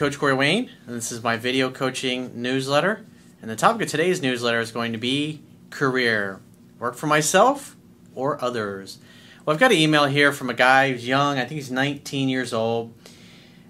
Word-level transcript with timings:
Coach 0.00 0.18
Corey 0.18 0.32
Wayne, 0.32 0.70
and 0.86 0.96
this 0.96 1.12
is 1.12 1.22
my 1.22 1.36
video 1.36 1.70
coaching 1.70 2.40
newsletter. 2.40 3.04
And 3.42 3.50
the 3.50 3.54
topic 3.54 3.82
of 3.82 3.88
today's 3.90 4.22
newsletter 4.22 4.58
is 4.58 4.72
going 4.72 4.92
to 4.92 4.98
be 4.98 5.42
career. 5.68 6.40
Work 6.78 6.94
for 6.94 7.06
myself 7.06 7.76
or 8.14 8.42
others. 8.42 8.96
Well, 9.44 9.52
I've 9.52 9.60
got 9.60 9.72
an 9.72 9.76
email 9.76 10.06
here 10.06 10.32
from 10.32 10.48
a 10.48 10.54
guy 10.54 10.90
who's 10.90 11.06
young, 11.06 11.36
I 11.36 11.40
think 11.40 11.50
he's 11.50 11.70
19 11.70 12.30
years 12.30 12.54
old. 12.54 12.94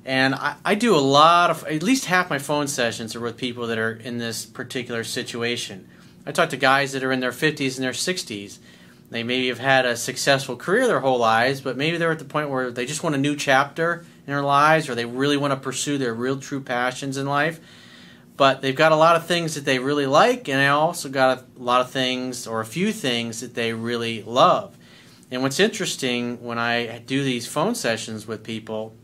And 0.05 0.37
I, 0.37 0.55
I 0.65 0.77
do 0.77 0.95
a 0.95 1.03
lot 1.03 1.51
of, 1.51 1.65
at 1.65 1.83
least 1.83 2.05
half 2.05 2.31
my 2.31 2.39
phone 2.39 2.69
sessions 2.69 3.17
are 3.17 3.21
with 3.21 3.37
people 3.37 3.67
that 3.67 3.79
are 3.79 3.95
in 3.95 4.19
this 4.19 4.47
particular 4.47 5.03
situation. 5.03 5.89
I 6.25 6.31
talk 6.31 6.51
to 6.51 6.57
guys 6.57 6.93
that 6.93 7.03
are 7.03 7.11
in 7.11 7.19
their 7.19 7.33
50s 7.33 7.75
and 7.75 7.83
their 7.83 7.91
60s. 7.91 8.59
They 9.11 9.25
maybe 9.25 9.49
have 9.49 9.59
had 9.59 9.85
a 9.85 9.97
successful 9.97 10.55
career 10.55 10.87
their 10.87 11.01
whole 11.01 11.19
lives, 11.19 11.61
but 11.61 11.77
maybe 11.77 11.97
they're 11.97 12.13
at 12.13 12.21
the 12.21 12.25
point 12.25 12.51
where 12.51 12.71
they 12.71 12.87
just 12.87 13.03
want 13.03 13.17
a 13.17 13.19
new 13.19 13.35
chapter 13.35 14.05
their 14.31 14.43
lives 14.43 14.89
or 14.89 14.95
they 14.95 15.05
really 15.05 15.37
want 15.37 15.53
to 15.53 15.61
pursue 15.61 15.99
their 15.99 16.15
real 16.15 16.39
true 16.39 16.61
passions 16.61 17.17
in 17.17 17.27
life. 17.27 17.61
But 18.37 18.63
they've 18.63 18.75
got 18.75 18.93
a 18.93 18.97
lot 18.97 19.17
of 19.17 19.27
things 19.27 19.55
that 19.55 19.67
they 19.67 19.79
really 19.79 20.07
like, 20.07 20.49
and 20.49 20.59
they 20.59 20.69
also 20.69 21.11
got 21.11 21.45
a 21.59 21.63
lot 21.63 21.83
of 21.83 21.91
things 21.91 22.47
or 22.47 22.61
a 22.61 22.65
few 22.65 22.91
things 22.91 23.41
that 23.41 23.55
they 23.55 23.75
really 23.75 24.23
love. 24.23 24.77
And 25.31 25.43
what's 25.43 25.61
interesting 25.61 26.43
when 26.43 26.59
I 26.59 27.01
do 27.01 27.23
these 27.23 27.47
phone 27.47 27.75
sessions 27.75 28.27
with 28.27 28.43
people 28.43 28.95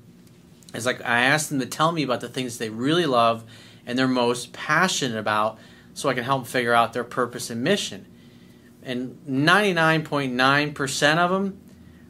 is 0.74 0.86
like 0.86 1.00
I 1.02 1.20
ask 1.20 1.50
them 1.50 1.60
to 1.60 1.66
tell 1.66 1.92
me 1.92 2.02
about 2.02 2.20
the 2.20 2.28
things 2.28 2.58
they 2.58 2.70
really 2.70 3.06
love 3.06 3.45
and 3.86 3.98
they're 3.98 4.08
most 4.08 4.52
passionate 4.52 5.18
about 5.18 5.58
so 5.95 6.08
I 6.08 6.14
can 6.14 6.24
help 6.24 6.42
them 6.42 6.50
figure 6.50 6.74
out 6.74 6.92
their 6.92 7.04
purpose 7.04 7.50
and 7.50 7.62
mission. 7.62 8.06
And 8.82 9.18
99.9% 9.28 11.18
of 11.18 11.30
them, 11.30 11.60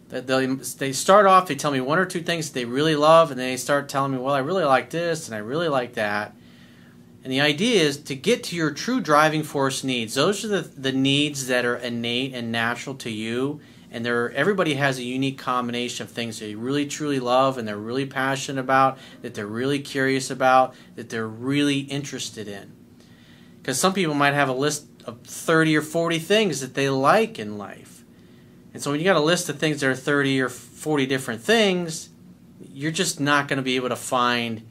they 0.09 0.47
they 0.47 0.93
start 0.93 1.27
off, 1.27 1.49
they 1.49 1.55
tell 1.55 1.71
me 1.71 1.81
one 1.81 1.99
or 1.99 2.07
two 2.07 2.23
things 2.23 2.51
they 2.51 2.65
really 2.65 2.97
love, 2.97 3.31
and 3.31 3.41
they 3.41 3.57
start 3.57 3.89
telling 3.89 4.13
me, 4.13 4.19
well, 4.19 4.35
I 4.35 4.39
really 4.39 4.65
like 4.65 4.91
this 4.91 5.27
and 5.27 5.35
I 5.35 5.39
really 5.39 5.69
like 5.69 5.95
that. 5.95 6.35
And 7.27 7.33
the 7.33 7.41
idea 7.41 7.83
is 7.83 7.97
to 8.05 8.15
get 8.15 8.45
to 8.45 8.57
your 8.57 8.71
true 8.71 9.01
driving 9.01 9.43
force 9.43 9.83
needs. 9.83 10.15
Those 10.15 10.45
are 10.45 10.49
the, 10.49 10.61
the 10.61 10.93
needs 10.93 11.49
that 11.49 11.65
are 11.65 11.75
innate 11.75 12.33
and 12.35 12.53
natural 12.53 12.95
to 12.99 13.11
you. 13.11 13.61
And 13.91 14.07
they're, 14.07 14.31
everybody 14.31 14.75
has 14.75 15.01
a 15.01 15.03
unique 15.03 15.37
combination 15.37 16.05
of 16.05 16.13
things 16.13 16.39
they 16.39 16.55
really 16.55 16.87
truly 16.87 17.19
love 17.19 17.59
and 17.59 17.67
they're 17.67 17.77
really 17.77 18.07
passionate 18.07 18.61
about, 18.61 18.99
that 19.23 19.35
they're 19.35 19.45
really 19.45 19.81
curious 19.81 20.31
about, 20.31 20.77
that 20.95 21.11
they're 21.11 21.27
really 21.27 21.81
interested 21.81 22.47
in. 22.47 22.71
Because 23.61 23.81
some 23.81 23.93
people 23.93 24.15
might 24.15 24.35
have 24.35 24.49
a 24.49 24.53
list 24.53 24.87
of 25.05 25.21
30 25.23 25.77
or 25.77 25.83
40 25.83 26.21
things 26.21 26.61
that 26.61 26.75
they 26.75 26.89
like 26.89 27.41
in 27.41 27.59
life. 27.59 27.96
And 28.77 28.83
so 28.83 28.91
when 28.91 29.01
you 29.01 29.05
got 29.05 29.17
a 29.17 29.21
list 29.21 29.49
of 29.49 29.59
things 29.59 29.81
that 29.81 29.89
are 29.89 29.95
30 29.95 30.39
or 30.39 30.51
40 30.51 31.07
different 31.07 31.41
things, 31.41 32.11
you're 32.61 32.91
just 32.91 33.19
not 33.19 33.49
going 33.49 33.57
to 33.57 33.63
be 33.63 33.77
able 33.77 33.89
to 33.89 33.97
find 33.97 34.69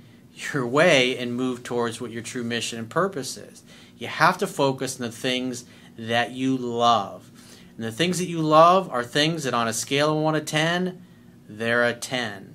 your 0.53 0.67
way 0.67 1.17
and 1.17 1.33
move 1.33 1.63
towards 1.63 1.99
what 1.99 2.11
your 2.11 2.21
true 2.21 2.43
mission 2.43 2.77
and 2.77 2.87
purpose 2.87 3.35
is. 3.35 3.63
You 3.97 4.05
have 4.05 4.37
to 4.37 4.45
focus 4.45 5.01
on 5.01 5.07
the 5.07 5.11
things 5.11 5.65
that 5.97 6.33
you 6.33 6.55
love. 6.55 7.31
And 7.77 7.83
the 7.83 7.91
things 7.91 8.19
that 8.19 8.27
you 8.27 8.43
love 8.43 8.91
are 8.91 9.03
things 9.03 9.43
that 9.43 9.55
on 9.55 9.67
a 9.67 9.73
scale 9.73 10.15
of 10.15 10.23
1 10.23 10.35
to 10.35 10.41
10, 10.41 11.03
they're 11.49 11.83
a 11.83 11.95
10. 11.95 12.53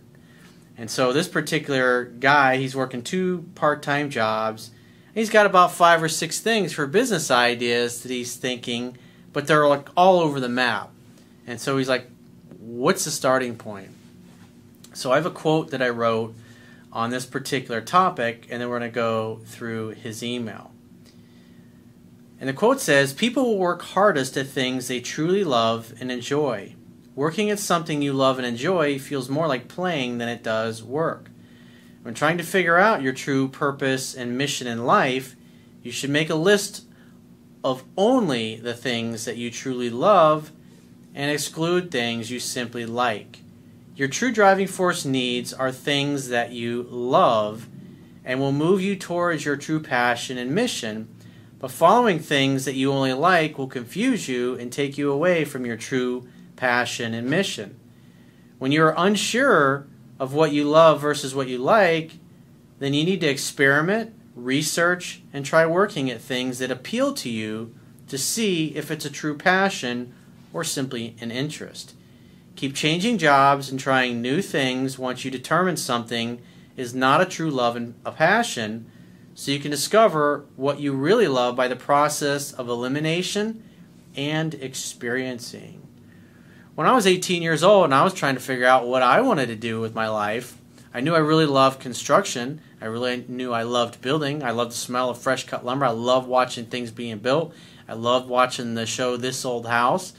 And 0.79 0.89
so 0.89 1.13
this 1.13 1.27
particular 1.27 2.05
guy, 2.05 2.59
he's 2.59 2.77
working 2.77 3.03
two 3.03 3.49
part-time 3.57 4.09
jobs. 4.09 4.71
He's 5.17 5.31
got 5.31 5.47
about 5.47 5.73
five 5.73 6.01
or 6.01 6.09
six 6.09 6.39
things 6.39 6.73
for 6.73 6.87
business 6.87 7.29
ideas 7.29 8.05
that 8.05 8.13
he's 8.13 8.37
thinking, 8.37 8.97
but 9.33 9.49
they're 9.49 9.67
like 9.67 9.89
all 9.97 10.21
over 10.21 10.39
the 10.39 10.49
map. 10.49 10.93
And 11.51 11.61
so 11.61 11.79
he's 11.79 11.89
like, 11.89 12.07
what's 12.61 13.05
the 13.05 13.11
starting 13.11 13.57
point? 13.57 13.89
So 14.95 15.11
I 15.11 15.17
have 15.17 15.27
a 15.27 15.33
quote 15.33 15.73
that 15.73 15.83
I 15.83 15.89
wrote 15.89 16.37
on 16.93 17.11
this 17.11 17.27
particular 17.27 17.81
topic, 17.81 18.47
and 18.49 18.63
then 18.63 18.69
we're 18.69 18.79
going 18.79 18.89
to 18.89 18.95
go 18.95 19.41
through 19.47 19.89
his 19.91 20.23
email. 20.23 20.71
And 22.39 22.49
the 22.49 22.53
quote 22.53 22.81
says 22.81 23.13
People 23.13 23.43
will 23.43 23.59
work 23.59 23.83
hardest 23.83 24.37
at 24.37 24.47
things 24.47 24.87
they 24.87 25.01
truly 25.01 25.43
love 25.43 25.93
and 26.01 26.13
enjoy. 26.13 26.77
Working 27.17 27.51
at 27.51 27.59
something 27.59 28.01
you 28.01 28.13
love 28.13 28.39
and 28.39 28.47
enjoy 28.47 29.01
feels 29.01 29.29
more 29.29 29.49
like 29.49 29.67
playing 29.67 30.19
than 30.19 30.29
it 30.29 30.45
does 30.45 30.85
work. 30.85 31.31
When 32.03 32.15
trying 32.15 32.39
to 32.39 32.45
figure 32.45 32.79
out 32.79 33.03
your 33.03 33.13
true 33.13 33.49
purpose 33.49 34.15
and 34.15 34.39
mission 34.39 34.69
in 34.69 34.87
life, 34.87 35.35
you 35.83 35.91
should 35.91 36.11
make 36.11 36.31
a 36.31 36.37
list 36.37 36.85
of 37.65 37.83
only 37.97 38.55
the 38.55 38.73
things 38.73 39.25
that 39.25 39.37
you 39.37 39.51
truly 39.51 39.91
love 39.91 40.53
and 41.15 41.31
exclude 41.31 41.91
things 41.91 42.31
you 42.31 42.41
simply 42.41 42.87
like. 42.87 43.41
Your 43.97 44.09
true 44.09 44.33
driving 44.33 44.67
force 44.67 45.05
needs 45.05 45.53
are 45.53 45.73
things 45.73 46.29
that 46.29 46.53
you 46.53 46.87
love 46.91 47.69
and 48.25 48.39
will 48.39 48.53
move 48.53 48.81
you 48.81 48.97
towards 48.97 49.45
your 49.45 49.57
true 49.57 49.81
passion 49.81 50.39
and 50.39 50.55
mission, 50.55 51.09
but 51.59 51.71
following 51.71 52.19
things 52.19 52.65
that 52.65 52.75
you 52.75 52.93
only 52.93 53.13
like 53.13 53.59
will 53.59 53.67
confuse 53.67 54.29
you 54.29 54.55
and 54.55 54.73
take 54.73 54.97
you 54.97 55.11
away 55.11 55.45
from 55.45 55.67
your 55.67 55.77
true 55.77 56.27
passion 56.57 57.13
and 57.13 57.29
mission. 57.29 57.79
When 58.59 58.73
you 58.73 58.83
are 58.85 58.95
unsure 58.97 59.87
of 60.19 60.33
what 60.35 60.53
you 60.53 60.65
love 60.65 61.01
versus 61.01 61.35
what 61.35 61.49
you 61.49 61.59
like, 61.59 62.13
then 62.79 62.95
you 62.95 63.05
need 63.05 63.21
to 63.23 63.27
experiment, 63.27 64.15
research, 64.35 65.23
and 65.33 65.45
try 65.45 65.67
working 65.67 66.11
at 66.11 66.21
things 66.21 66.59
that 66.59 66.71
appeal 66.71 67.13
to 67.15 67.29
you 67.29 67.75
to 68.09 68.17
see 68.17 68.75
if 68.77 68.91
it's 68.91 69.05
a 69.05 69.11
true 69.11 69.37
passion 69.37 70.15
or 70.53 70.65
simply 70.65 71.17
an 71.21 71.31
interest. 71.31 71.95
Keep 72.57 72.75
changing 72.75 73.19
jobs 73.19 73.71
and 73.71 73.79
trying 73.79 74.21
new 74.21 74.43
things 74.43 74.99
once 74.99 75.25
you 75.25 75.31
determine 75.31 75.77
something 75.77 76.41
is 76.77 76.95
not 76.95 77.21
a 77.21 77.27
true 77.27 77.51
love 77.51 77.77
and 77.77 77.95
a 78.05 78.13
passion, 78.13 78.91
so 79.35 79.51
you 79.51 79.61
can 79.61 79.71
discover 79.71 80.45
what 80.57 80.81
you 80.81 80.93
really 80.93 81.29
love 81.29 81.57
by 81.57 81.69
the 81.69 81.77
process 81.77 82.53
of 82.53 82.69
elimination 82.69 83.63
and 84.17 84.55
experiencing. 84.55 85.87
When 86.75 86.87
I 86.87 86.93
was 86.93 87.07
18 87.07 87.43
years 87.43 87.63
old 87.63 87.85
and 87.87 87.95
I 87.95 88.05
was 88.05 88.15
trying 88.15 88.35
to 88.35 88.41
figure 88.41 88.67
out 88.67 88.87
what 88.87 89.03
I 89.03 89.21
wanted 89.21 89.47
to 89.47 89.57
do 89.57 89.81
with 89.81 89.95
my 89.95 90.09
life, 90.09 90.57
I 90.93 91.01
knew 91.01 91.15
I 91.15 91.19
really 91.19 91.47
loved 91.47 91.81
construction. 91.81 92.61
I 92.81 92.87
really 92.87 93.25
knew 93.29 93.53
I 93.53 93.63
loved 93.63 94.01
building. 94.01 94.43
I 94.43 94.51
loved 94.51 94.73
the 94.73 94.77
smell 94.77 95.11
of 95.11 95.19
fresh 95.19 95.47
cut 95.47 95.65
lumber. 95.65 95.87
I 95.87 95.91
loved 95.91 96.27
watching 96.27 96.67
things 96.67 96.91
being 96.91 97.19
built. 97.19 97.55
I 97.89 97.95
loved 97.95 98.29
watching 98.29 98.75
the 98.75 98.87
show 98.87 99.17
This 99.17 99.45
Old 99.45 99.67
House. 99.67 100.13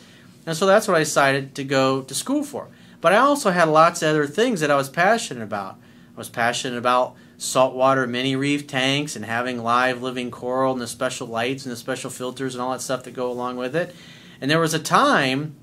And 0.45 0.55
so 0.57 0.65
that's 0.65 0.87
what 0.87 0.97
I 0.97 0.99
decided 0.99 1.55
to 1.55 1.63
go 1.63 2.01
to 2.01 2.15
school 2.15 2.43
for. 2.43 2.67
But 2.99 3.13
I 3.13 3.17
also 3.17 3.51
had 3.51 3.67
lots 3.67 4.01
of 4.01 4.09
other 4.09 4.27
things 4.27 4.59
that 4.61 4.71
I 4.71 4.75
was 4.75 4.89
passionate 4.89 5.43
about. 5.43 5.77
I 6.15 6.17
was 6.17 6.29
passionate 6.29 6.77
about 6.77 7.15
saltwater 7.37 8.05
mini 8.05 8.35
reef 8.35 8.67
tanks 8.67 9.15
and 9.15 9.25
having 9.25 9.63
live 9.63 10.01
living 10.01 10.29
coral 10.29 10.73
and 10.73 10.81
the 10.81 10.87
special 10.87 11.25
lights 11.25 11.65
and 11.65 11.71
the 11.71 11.77
special 11.77 12.11
filters 12.11 12.53
and 12.53 12.61
all 12.61 12.71
that 12.71 12.81
stuff 12.81 13.03
that 13.03 13.15
go 13.15 13.31
along 13.31 13.57
with 13.57 13.75
it. 13.75 13.95
And 14.39 14.49
there 14.49 14.59
was 14.59 14.73
a 14.73 14.79
time 14.79 15.55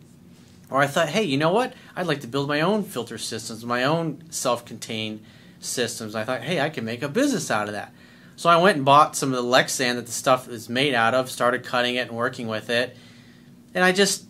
where 0.68 0.80
I 0.80 0.86
thought, 0.86 1.08
hey, 1.08 1.22
you 1.22 1.36
know 1.36 1.52
what? 1.52 1.74
I'd 1.94 2.06
like 2.06 2.20
to 2.22 2.26
build 2.26 2.48
my 2.48 2.60
own 2.60 2.82
filter 2.82 3.18
systems, 3.18 3.64
my 3.64 3.84
own 3.84 4.24
self 4.30 4.64
contained 4.64 5.22
systems. 5.60 6.14
I 6.14 6.24
thought, 6.24 6.42
hey, 6.42 6.60
I 6.60 6.70
can 6.70 6.84
make 6.84 7.02
a 7.02 7.08
business 7.08 7.50
out 7.50 7.68
of 7.68 7.74
that. 7.74 7.92
So 8.36 8.48
I 8.48 8.60
went 8.60 8.76
and 8.76 8.84
bought 8.84 9.16
some 9.16 9.32
of 9.32 9.36
the 9.36 9.48
Lexan 9.48 9.96
that 9.96 10.06
the 10.06 10.12
stuff 10.12 10.48
is 10.48 10.68
made 10.68 10.94
out 10.94 11.14
of, 11.14 11.30
started 11.30 11.64
cutting 11.64 11.96
it 11.96 12.08
and 12.08 12.16
working 12.16 12.46
with 12.46 12.70
it. 12.70 12.96
And 13.74 13.84
I 13.84 13.92
just 13.92 14.27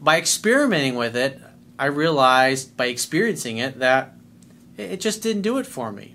by 0.00 0.18
experimenting 0.18 0.94
with 0.94 1.16
it, 1.16 1.40
I 1.78 1.86
realized 1.86 2.76
by 2.76 2.86
experiencing 2.86 3.58
it 3.58 3.78
that 3.78 4.14
it 4.76 5.00
just 5.00 5.22
didn't 5.22 5.42
do 5.42 5.58
it 5.58 5.66
for 5.66 5.92
me. 5.92 6.14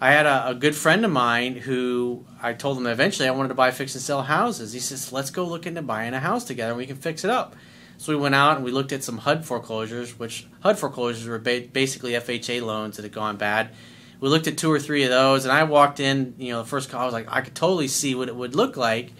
I 0.00 0.10
had 0.10 0.26
a, 0.26 0.48
a, 0.48 0.54
good 0.54 0.74
friend 0.74 1.04
of 1.04 1.12
mine 1.12 1.54
who 1.54 2.26
I 2.42 2.54
told 2.54 2.76
him 2.76 2.86
eventually 2.86 3.28
I 3.28 3.32
wanted 3.32 3.50
to 3.50 3.54
buy 3.54 3.70
fix 3.70 3.94
and 3.94 4.02
sell 4.02 4.22
houses. 4.22 4.72
He 4.72 4.80
says, 4.80 5.12
"Let's 5.12 5.30
go 5.30 5.44
look 5.44 5.64
into 5.64 5.80
buying 5.80 6.12
a 6.12 6.18
house 6.18 6.44
together 6.44 6.72
and 6.72 6.78
we 6.78 6.86
can 6.86 6.96
fix 6.96 7.22
it 7.22 7.30
up." 7.30 7.54
So 7.98 8.12
we 8.12 8.20
went 8.20 8.34
out 8.34 8.56
and 8.56 8.64
we 8.64 8.72
looked 8.72 8.90
at 8.90 9.04
some 9.04 9.18
HUD 9.18 9.44
foreclosures, 9.44 10.18
which 10.18 10.48
HUD 10.60 10.76
foreclosures 10.76 11.28
were 11.28 11.38
ba- 11.38 11.68
basically 11.72 12.12
FHA 12.12 12.62
loans 12.62 12.96
that 12.96 13.04
had 13.04 13.12
gone 13.12 13.36
bad. 13.36 13.70
We 14.18 14.28
looked 14.28 14.48
at 14.48 14.58
two 14.58 14.72
or 14.72 14.80
three 14.80 15.04
of 15.04 15.10
those, 15.10 15.44
and 15.44 15.52
I 15.52 15.62
walked 15.62 16.00
in. 16.00 16.34
You 16.36 16.52
know, 16.52 16.62
the 16.62 16.68
first 16.68 16.90
call 16.90 17.02
I 17.02 17.04
was 17.04 17.14
like, 17.14 17.28
I 17.30 17.40
could 17.42 17.54
totally 17.54 17.86
see 17.86 18.16
what 18.16 18.28
it 18.28 18.34
would 18.34 18.56
look 18.56 18.76
like 18.76 19.12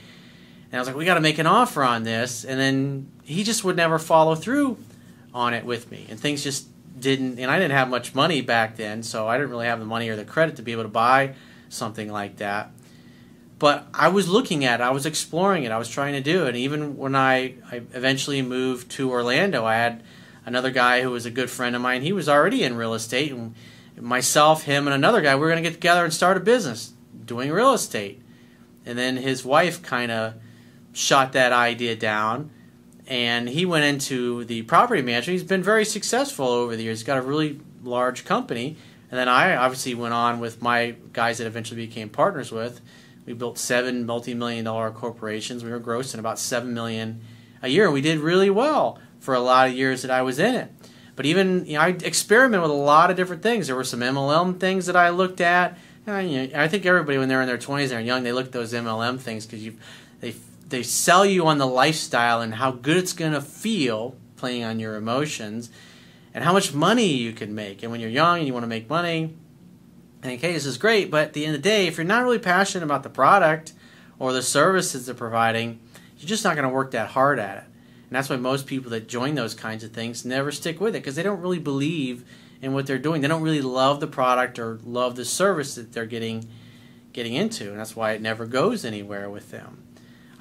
and 0.73 0.79
I 0.79 0.81
was 0.81 0.89
like, 0.89 0.97
we 0.97 1.05
got 1.05 1.15
to 1.15 1.21
make 1.21 1.39
an 1.39 1.47
offer 1.47 1.85
on 1.85 2.03
this. 2.03 2.45
And 2.47 2.59
then 2.59 3.13
he 3.25 3.45
just 3.45 3.63
would 3.63 3.77
never 3.77 3.99
follow 3.99 4.35
through 4.35 4.79
on 5.35 5.53
it 5.53 5.67
with 5.67 5.91
me. 5.91 6.07
And 6.09 6.19
things 6.19 6.43
just 6.43 6.67
didn't, 6.99 7.39
and 7.39 7.51
I 7.51 7.59
didn't 7.59 7.77
have 7.77 7.91
much 7.91 8.15
money 8.15 8.41
back 8.41 8.77
then, 8.77 9.03
so 9.03 9.29
I 9.29 9.37
didn't 9.37 9.51
really 9.51 9.67
have 9.67 9.81
the 9.81 9.85
money 9.85 10.09
or 10.09 10.17
the 10.17 10.25
credit 10.25 10.57
to 10.57 10.63
be 10.63 10.73
able 10.73 10.85
to 10.85 10.89
buy 10.89 11.35
something 11.69 12.11
like 12.11 12.39
that. 12.39 12.71
But 13.59 13.87
I 13.93 14.09
was 14.09 14.29
looking 14.29 14.65
at 14.65 14.81
it, 14.81 14.83
I 14.83 14.91
was 14.91 15.05
exploring 15.05 15.65
it, 15.65 15.73
I 15.73 15.79
was 15.79 15.91
trying 15.91 16.15
to 16.15 16.21
do 16.21 16.47
it. 16.47 16.57
Even 16.57 16.97
when 16.97 17.15
I, 17.15 17.55
I 17.71 17.77
eventually 17.93 18.41
moved 18.41 18.91
to 18.93 19.11
Orlando, 19.11 19.65
I 19.67 19.75
had 19.75 20.03
another 20.47 20.71
guy 20.71 21.03
who 21.03 21.11
was 21.11 21.27
a 21.27 21.31
good 21.31 21.51
friend 21.51 21.77
of 21.77 21.83
mine. 21.83 22.03
He 22.03 22.13
was 22.13 22.29
already 22.29 22.65
in 22.65 22.77
real 22.77 22.95
estate, 22.95 23.31
and 23.31 23.55
myself, 24.01 24.63
him, 24.63 24.87
and 24.87 24.95
another 24.95 25.21
guy, 25.21 25.35
we 25.35 25.43
were 25.43 25.49
going 25.49 25.63
to 25.63 25.69
get 25.69 25.75
together 25.75 26.03
and 26.03 26.15
start 26.15 26.39
a 26.39 26.41
business 26.41 26.95
doing 27.27 27.53
real 27.53 27.75
estate. 27.75 28.23
And 28.85 28.99
then 28.99 29.19
his 29.19 29.45
wife 29.45 29.83
kind 29.83 30.11
of 30.11 30.35
shot 30.93 31.33
that 31.33 31.53
idea 31.53 31.97
down 31.97 32.51
and 33.07 33.49
he 33.49 33.67
went 33.67 33.85
into 33.85 34.45
the 34.45 34.63
property 34.63 35.03
management. 35.03 35.39
He's 35.39 35.49
been 35.49 35.63
very 35.63 35.85
successful 35.85 36.47
over 36.47 36.77
the 36.77 36.83
years. 36.83 37.01
He's 37.01 37.07
got 37.07 37.19
a 37.19 37.23
really 37.23 37.61
large 37.83 38.25
company. 38.25 38.77
And 39.11 39.19
then 39.19 39.29
I 39.29 39.57
obviously 39.57 39.95
went 39.95 40.15
on 40.15 40.41
with 40.41 40.63
my 40.63 40.95
guys 41.13 41.39
that 41.39 41.47
eventually 41.47 41.85
became 41.85 42.09
partners 42.09 42.51
with. 42.51 42.81
We 43.27 43.35
built 43.35 43.59
seven 43.59 44.07
multi-million 44.07 44.65
dollar 44.65 44.91
corporations. 44.91 45.63
We 45.63 45.71
were 45.71 45.81
grossing 45.81 46.19
about 46.19 46.39
seven 46.39 46.75
million 46.75 47.21
a 47.61 47.69
year. 47.69 47.91
We 47.91 48.01
did 48.01 48.19
really 48.19 48.51
well 48.51 48.99
for 49.21 49.35
a 49.35 49.41
lot 49.41 49.69
of 49.69 49.75
years 49.75 50.03
that 50.03 50.11
I 50.11 50.23
was 50.23 50.39
in 50.39 50.55
it. 50.55 50.73
But 51.15 51.27
even 51.27 51.67
you 51.67 51.75
know, 51.75 51.83
I 51.83 51.89
experimented 51.89 52.63
with 52.63 52.71
a 52.71 52.75
lot 52.75 53.11
of 53.11 53.17
different 53.17 53.43
things. 53.43 53.67
There 53.67 53.77
were 53.77 53.85
some 53.85 54.01
MLM 54.01 54.59
things 54.59 54.87
that 54.87 54.97
I 54.97 55.11
looked 55.11 55.41
at. 55.41 55.77
And, 56.07 56.31
you 56.31 56.47
know, 56.47 56.61
I 56.61 56.67
think 56.67 56.87
everybody 56.87 57.19
when 57.19 57.29
they're 57.29 57.43
in 57.43 57.47
their 57.47 57.59
20s 57.59 57.83
and 57.83 57.91
they're 57.91 58.01
young, 58.01 58.23
they 58.23 58.33
look 58.33 58.47
at 58.47 58.53
those 58.53 58.73
MLM 58.73 59.21
things 59.21 59.45
because 59.45 59.63
you 59.65 59.77
they 60.21 60.35
they 60.73 60.83
sell 60.83 61.25
you 61.25 61.47
on 61.47 61.59
the 61.59 61.67
lifestyle 61.67 62.41
and 62.41 62.55
how 62.55 62.73
good 62.73 62.97
it's 62.97 63.13
going 63.13 63.33
to 63.33 63.41
feel 63.41 64.17
playing 64.37 64.65
on 64.65 64.81
your 64.81 64.97
emotions 64.97 65.71
and 66.35 66.43
how 66.43 66.53
much 66.53 66.75
money 66.75 67.07
you 67.07 67.33
can 67.33 67.55
make. 67.55 67.83
And 67.83 67.93
when 67.93 68.01
you're 68.01 68.11
young 68.11 68.39
and 68.39 68.47
you 68.47 68.53
want 68.53 68.65
to 68.65 68.69
make 68.69 68.91
money, 68.91 69.37
and 70.23 70.33
okay, 70.33 70.53
this 70.53 70.67
is 70.67 70.79
great, 70.79 71.11
but 71.11 71.27
at 71.27 71.33
the 71.33 71.47
end 71.47 71.55
of 71.55 71.63
the 71.63 71.69
day, 71.69 71.87
if 71.87 71.97
you're 71.97 72.05
not 72.05 72.25
really 72.25 72.39
passionate 72.39 72.85
about 72.85 73.05
the 73.05 73.11
product 73.11 73.73
or 74.19 74.33
the 74.33 74.43
services 74.43 75.07
they're 75.07 75.15
providing, 75.15 75.79
you're 76.19 76.29
just 76.29 76.45
not 76.45 76.57
going 76.57 76.69
to 76.69 76.75
work 76.75 76.91
that 76.91 77.11
hard 77.11 77.39
at 77.39 77.59
it. 77.59 77.65
And 77.65 78.17
that's 78.17 78.29
why 78.29 78.37
most 78.37 78.67
people 78.67 78.91
that 78.91 79.09
join 79.09 79.35
those 79.37 79.55
kinds 79.55 79.85
of 79.85 79.93
things 79.93 80.25
never 80.25 80.51
stick 80.53 80.81
with 80.81 80.95
it 80.95 81.01
because 81.01 81.15
they 81.15 81.23
don't 81.23 81.41
really 81.41 81.59
believe 81.59 82.25
in 82.61 82.73
what 82.73 82.87
they're 82.87 82.99
doing. 82.99 83.21
They 83.21 83.29
don't 83.29 83.43
really 83.43 83.63
love 83.63 84.01
the 84.01 84.07
product 84.07 84.59
or 84.59 84.79
love 84.85 85.17
the 85.17 85.25
service 85.25 85.75
that 85.75 85.93
they're 85.93 86.07
getting 86.07 86.49
getting 87.13 87.35
into, 87.35 87.69
and 87.71 87.79
that's 87.79 87.95
why 87.95 88.13
it 88.13 88.23
never 88.23 88.47
goes 88.47 88.87
anywhere 88.87 89.29
with 89.29 89.51
them. 89.51 89.83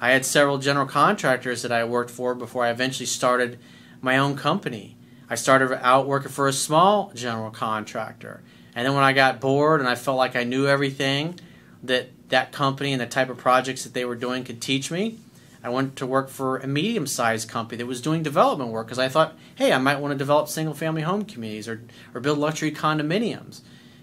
I 0.02 0.10
had 0.10 0.26
several 0.26 0.58
general 0.58 0.86
contractors 0.86 1.62
that 1.62 1.70
I 1.70 1.84
worked 1.84 2.10
for 2.10 2.34
before 2.34 2.64
I 2.64 2.70
eventually 2.70 3.06
started 3.06 3.60
my 4.00 4.18
own 4.18 4.36
company. 4.36 4.96
I 5.30 5.36
started 5.36 5.72
out 5.80 6.08
working 6.08 6.32
for 6.32 6.48
a 6.48 6.52
small 6.52 7.12
general 7.14 7.52
contractor. 7.52 8.42
And 8.74 8.84
then 8.84 8.96
when 8.96 9.04
I 9.04 9.12
got 9.12 9.40
bored 9.40 9.78
and 9.78 9.88
I 9.88 9.94
felt 9.94 10.16
like 10.16 10.34
I 10.34 10.42
knew 10.42 10.66
everything 10.66 11.38
that 11.84 12.08
that 12.30 12.50
company 12.50 12.92
and 12.92 13.00
the 13.00 13.06
type 13.06 13.30
of 13.30 13.38
projects 13.38 13.84
that 13.84 13.94
they 13.94 14.04
were 14.04 14.16
doing 14.16 14.42
could 14.42 14.60
teach 14.60 14.90
me, 14.90 15.20
I 15.62 15.68
went 15.68 15.94
to 15.96 16.06
work 16.06 16.30
for 16.30 16.58
a 16.58 16.66
medium 16.66 17.06
sized 17.06 17.48
company 17.48 17.78
that 17.78 17.86
was 17.86 18.00
doing 18.00 18.24
development 18.24 18.72
work 18.72 18.88
because 18.88 18.98
I 18.98 19.08
thought, 19.08 19.38
hey, 19.54 19.72
I 19.72 19.78
might 19.78 20.00
want 20.00 20.10
to 20.10 20.18
develop 20.18 20.48
single 20.48 20.74
family 20.74 21.02
home 21.02 21.24
communities 21.24 21.68
or, 21.68 21.80
or 22.12 22.20
build 22.20 22.38
luxury 22.38 22.72
condominiums. 22.72 23.60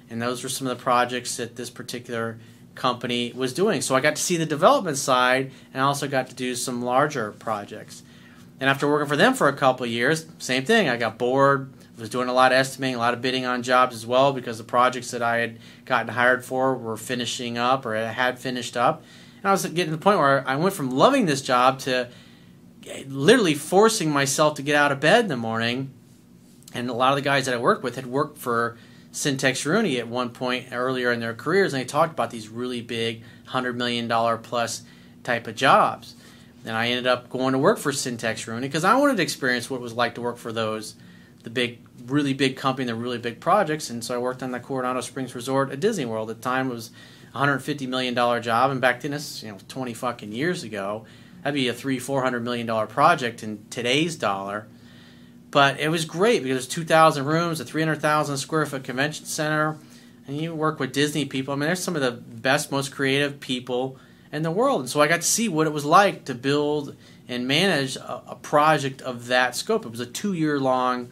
And 0.09 0.21
those 0.21 0.43
were 0.43 0.49
some 0.49 0.65
of 0.65 0.77
the 0.77 0.81
projects 0.81 1.35
that 1.35 1.57
this 1.57 1.69
particular 1.69 2.39
company 2.79 3.31
was 3.35 3.53
doing. 3.53 3.81
So 3.81 3.95
I 3.95 3.99
got 3.99 4.15
to 4.15 4.21
see 4.21 4.37
the 4.37 4.45
development 4.45 4.97
side 4.97 5.51
and 5.73 5.81
I 5.81 5.85
also 5.85 6.07
got 6.07 6.29
to 6.29 6.35
do 6.35 6.55
some 6.55 6.81
larger 6.81 7.31
projects. 7.33 8.01
And 8.59 8.69
after 8.69 8.89
working 8.89 9.07
for 9.07 9.15
them 9.15 9.33
for 9.33 9.47
a 9.47 9.53
couple 9.53 9.85
years, 9.85 10.25
same 10.39 10.65
thing. 10.65 10.89
I 10.89 10.97
got 10.97 11.17
bored. 11.17 11.71
Was 11.97 12.09
doing 12.09 12.29
a 12.29 12.33
lot 12.33 12.53
of 12.53 12.57
estimating, 12.57 12.95
a 12.95 12.99
lot 12.99 13.13
of 13.13 13.21
bidding 13.21 13.45
on 13.45 13.61
jobs 13.61 13.93
as 13.93 14.05
well 14.05 14.31
because 14.31 14.57
the 14.57 14.63
projects 14.63 15.11
that 15.11 15.21
I 15.21 15.39
had 15.39 15.59
gotten 15.83 16.07
hired 16.07 16.45
for 16.45 16.73
were 16.73 16.95
finishing 16.95 17.57
up 17.57 17.85
or 17.85 17.93
had 17.93 18.39
finished 18.39 18.77
up. 18.77 19.03
And 19.37 19.45
I 19.47 19.51
was 19.51 19.65
getting 19.65 19.91
to 19.91 19.97
the 19.97 19.97
point 19.97 20.17
where 20.17 20.47
I 20.47 20.55
went 20.55 20.73
from 20.73 20.91
loving 20.91 21.25
this 21.25 21.41
job 21.41 21.79
to 21.79 22.07
eh, 22.87 23.03
literally 23.05 23.53
forcing 23.53 24.11
myself 24.11 24.55
to 24.55 24.61
get 24.61 24.77
out 24.77 24.93
of 24.93 25.01
bed 25.01 25.25
in 25.25 25.27
the 25.27 25.35
morning. 25.35 25.91
And 26.73 26.89
a 26.89 26.93
lot 26.93 27.09
of 27.09 27.17
the 27.17 27.21
guys 27.21 27.45
that 27.47 27.53
I 27.53 27.57
worked 27.57 27.83
with 27.83 27.97
had 27.97 28.05
worked 28.05 28.37
for 28.37 28.77
Centex 29.11 29.65
Rooney 29.65 29.97
at 29.97 30.07
one 30.07 30.29
point 30.29 30.67
earlier 30.71 31.11
in 31.11 31.19
their 31.19 31.33
careers, 31.33 31.73
and 31.73 31.81
they 31.81 31.85
talked 31.85 32.13
about 32.13 32.29
these 32.29 32.49
really 32.49 32.81
big, 32.81 33.23
$100 33.47 33.75
million 33.75 34.07
plus 34.41 34.83
type 35.23 35.47
of 35.47 35.55
jobs. 35.55 36.15
And 36.65 36.75
I 36.75 36.89
ended 36.89 37.07
up 37.07 37.29
going 37.29 37.53
to 37.53 37.59
work 37.59 37.79
for 37.79 37.91
Centex 37.91 38.45
Rooney 38.45 38.67
because 38.67 38.83
I 38.83 38.95
wanted 38.97 39.17
to 39.17 39.23
experience 39.23 39.69
what 39.69 39.77
it 39.77 39.83
was 39.83 39.93
like 39.93 40.15
to 40.15 40.21
work 40.21 40.37
for 40.37 40.51
those, 40.51 40.95
the 41.43 41.49
big, 41.49 41.79
really 42.05 42.33
big 42.33 42.57
company, 42.57 42.85
the 42.85 42.95
really 42.95 43.17
big 43.17 43.39
projects. 43.39 43.89
And 43.89 44.03
so 44.03 44.15
I 44.15 44.17
worked 44.17 44.43
on 44.43 44.51
the 44.51 44.59
Coronado 44.59 45.01
Springs 45.01 45.33
Resort 45.33 45.71
at 45.71 45.79
Disney 45.79 46.05
World. 46.05 46.29
At 46.29 46.37
the 46.37 46.43
time, 46.43 46.69
it 46.69 46.73
was 46.73 46.91
a 47.33 47.39
$150 47.39 47.87
million 47.87 48.15
job, 48.41 48.71
and 48.71 48.81
back 48.81 49.01
then, 49.01 49.11
this 49.11 49.43
you 49.43 49.51
know 49.51 49.57
20 49.67 49.93
fucking 49.93 50.31
years 50.31 50.63
ago, 50.63 51.05
that'd 51.43 51.53
be 51.53 51.67
a 51.67 51.73
three, 51.73 51.99
four 51.99 52.23
hundred 52.23 52.43
million 52.43 52.67
dollar 52.67 52.87
project 52.87 53.43
in 53.43 53.65
today's 53.69 54.15
dollar. 54.15 54.67
But 55.51 55.79
it 55.79 55.89
was 55.89 56.05
great 56.05 56.43
because 56.43 56.55
there's 56.55 56.67
2,000 56.67 57.25
rooms, 57.25 57.59
a 57.59 57.65
300,000 57.65 58.37
square 58.37 58.65
foot 58.65 58.83
convention 58.83 59.25
center, 59.25 59.77
and 60.27 60.37
you 60.37 60.53
work 60.53 60.79
with 60.79 60.93
Disney 60.93 61.25
people. 61.25 61.53
I 61.53 61.57
mean, 61.57 61.67
they're 61.67 61.75
some 61.75 61.95
of 61.95 62.01
the 62.01 62.11
best, 62.11 62.71
most 62.71 62.91
creative 62.91 63.39
people 63.39 63.97
in 64.31 64.43
the 64.43 64.51
world. 64.51 64.81
And 64.81 64.89
so 64.89 65.01
I 65.01 65.07
got 65.07 65.21
to 65.21 65.27
see 65.27 65.49
what 65.49 65.65
it 65.65 65.73
was 65.73 65.85
like 65.85 66.25
to 66.25 66.35
build 66.35 66.95
and 67.27 67.47
manage 67.47 67.95
a, 67.95 68.23
a 68.27 68.35
project 68.35 69.01
of 69.01 69.27
that 69.27 69.55
scope. 69.55 69.85
It 69.85 69.91
was 69.91 69.99
a 69.99 70.05
two 70.05 70.33
year 70.33 70.59
long 70.59 71.09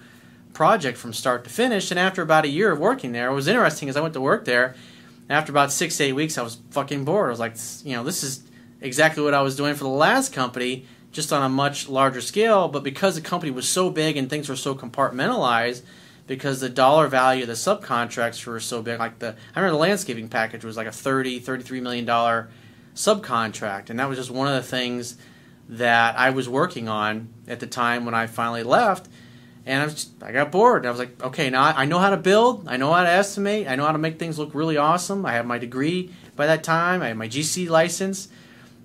project 0.54 0.98
from 0.98 1.14
start 1.14 1.44
to 1.44 1.50
finish. 1.50 1.92
And 1.92 2.00
after 2.00 2.22
about 2.22 2.46
a 2.46 2.48
year 2.48 2.72
of 2.72 2.80
working 2.80 3.12
there, 3.12 3.30
it 3.30 3.34
was 3.34 3.48
interesting 3.48 3.90
as 3.90 3.98
I 3.98 4.02
went 4.02 4.14
to 4.16 4.22
work 4.22 4.46
there. 4.46 4.76
After 5.30 5.52
about 5.52 5.72
six, 5.72 6.00
eight 6.00 6.14
weeks, 6.14 6.38
I 6.38 6.42
was 6.42 6.58
fucking 6.72 7.06
bored. 7.06 7.28
I 7.28 7.32
was 7.32 7.40
like, 7.40 7.56
you 7.84 7.96
know, 7.96 8.04
this 8.04 8.24
is 8.24 8.44
exactly 8.82 9.24
what 9.24 9.34
I 9.34 9.42
was 9.42 9.56
doing 9.56 9.76
for 9.76 9.84
the 9.84 9.90
last 9.90 10.34
company, 10.34 10.86
just 11.12 11.34
on 11.34 11.44
a 11.44 11.50
much 11.50 11.90
larger 11.90 12.22
scale. 12.22 12.68
But 12.68 12.84
because 12.84 13.16
the 13.16 13.22
company 13.22 13.52
was 13.52 13.68
so 13.68 13.90
big 13.90 14.18
and 14.18 14.30
things 14.30 14.50
were 14.50 14.56
so 14.56 14.76
compartmentalized, 14.76 15.82
because 16.28 16.60
the 16.60 16.70
dollar 16.70 17.08
value 17.08 17.44
of 17.44 17.48
the 17.48 17.54
subcontracts 17.54 18.46
were 18.46 18.60
so 18.60 18.82
big, 18.82 19.00
like 19.00 19.20
the 19.20 19.36
I 19.56 19.60
remember 19.60 19.78
the 19.78 19.82
landscaping 19.82 20.28
package 20.28 20.64
was 20.64 20.78
like 20.78 20.88
a 20.88 20.92
30, 20.92 21.40
33 21.40 21.82
million 21.82 22.06
dollar 22.06 22.50
subcontract, 22.96 23.90
and 23.90 24.00
that 24.00 24.10
was 24.10 24.18
just 24.18 24.32
one 24.32 24.48
of 24.48 24.56
the 24.56 24.68
things 24.68 25.18
that 25.70 26.18
I 26.18 26.30
was 26.30 26.48
working 26.48 26.88
on 26.88 27.30
at 27.48 27.60
the 27.60 27.68
time 27.68 28.06
when 28.06 28.14
I 28.14 28.28
finally 28.28 28.64
left. 28.64 29.08
And 29.66 29.82
I 29.82 29.84
was 29.84 29.96
just, 29.96 30.24
I 30.24 30.32
got 30.32 30.50
bored. 30.50 30.86
I 30.86 30.90
was 30.90 31.00
like, 31.00 31.22
okay, 31.22 31.50
now 31.50 31.62
I 31.64 31.84
know 31.84 32.00
how 32.00 32.10
to 32.10 32.18
build. 32.18 32.70
I 32.70 32.78
know 32.78 32.94
how 32.94 33.04
to 33.04 33.10
estimate. 33.10 33.68
I 33.68 33.76
know 33.76 33.86
how 33.86 33.92
to 33.92 33.98
make 33.98 34.18
things 34.18 34.40
look 34.40 34.56
really 34.56 34.78
awesome. 34.78 35.26
I 35.26 35.34
have 35.34 35.46
my 35.46 35.58
degree 35.58 36.14
by 36.38 36.48
that 36.48 36.64
time. 36.64 37.02
I 37.02 37.10
had 37.10 37.18
my 37.18 37.28
GC 37.28 37.68
license. 37.68 38.30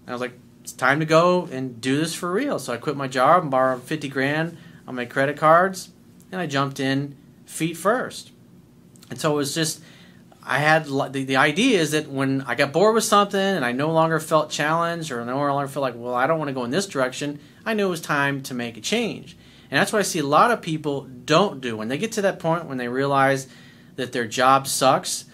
I 0.08 0.12
was 0.12 0.20
like, 0.20 0.36
it's 0.62 0.72
time 0.72 1.00
to 1.00 1.06
go 1.06 1.48
and 1.50 1.80
do 1.80 1.98
this 1.98 2.14
for 2.14 2.32
real. 2.32 2.58
So 2.58 2.72
I 2.72 2.76
quit 2.76 2.96
my 2.96 3.08
job 3.08 3.42
and 3.42 3.50
borrowed 3.50 3.82
50 3.82 4.08
grand 4.08 4.56
on 4.86 4.94
my 4.94 5.04
credit 5.04 5.36
cards, 5.36 5.90
and 6.30 6.40
I 6.40 6.46
jumped 6.46 6.80
in 6.80 7.16
feet 7.46 7.76
first. 7.76 8.30
And 9.10 9.20
so 9.20 9.32
it 9.32 9.36
was 9.36 9.54
just 9.54 9.82
I 10.44 10.58
had 10.58 10.86
the, 10.86 11.24
the 11.24 11.36
idea 11.36 11.80
is 11.80 11.92
that 11.92 12.08
when 12.08 12.42
I 12.42 12.56
got 12.56 12.72
bored 12.72 12.94
with 12.94 13.04
something 13.04 13.40
and 13.40 13.64
I 13.64 13.72
no 13.72 13.92
longer 13.92 14.18
felt 14.18 14.50
challenged 14.50 15.12
or 15.12 15.24
no 15.24 15.36
longer 15.36 15.68
felt 15.68 15.82
like, 15.82 15.94
well, 15.96 16.14
I 16.14 16.26
don't 16.26 16.38
want 16.38 16.48
to 16.48 16.54
go 16.54 16.64
in 16.64 16.70
this 16.70 16.86
direction, 16.86 17.38
I 17.64 17.74
knew 17.74 17.86
it 17.86 17.90
was 17.90 18.00
time 18.00 18.42
to 18.44 18.54
make 18.54 18.76
a 18.76 18.80
change. 18.80 19.36
And 19.70 19.78
that's 19.78 19.92
what 19.92 20.00
I 20.00 20.02
see 20.02 20.18
a 20.18 20.26
lot 20.26 20.50
of 20.50 20.60
people 20.60 21.02
don't 21.24 21.60
do. 21.60 21.76
When 21.76 21.88
they 21.88 21.96
get 21.96 22.12
to 22.12 22.22
that 22.22 22.40
point 22.40 22.66
when 22.66 22.76
they 22.76 22.88
realize 22.88 23.46
that 23.96 24.12
their 24.12 24.26
job 24.26 24.66
sucks 24.66 25.26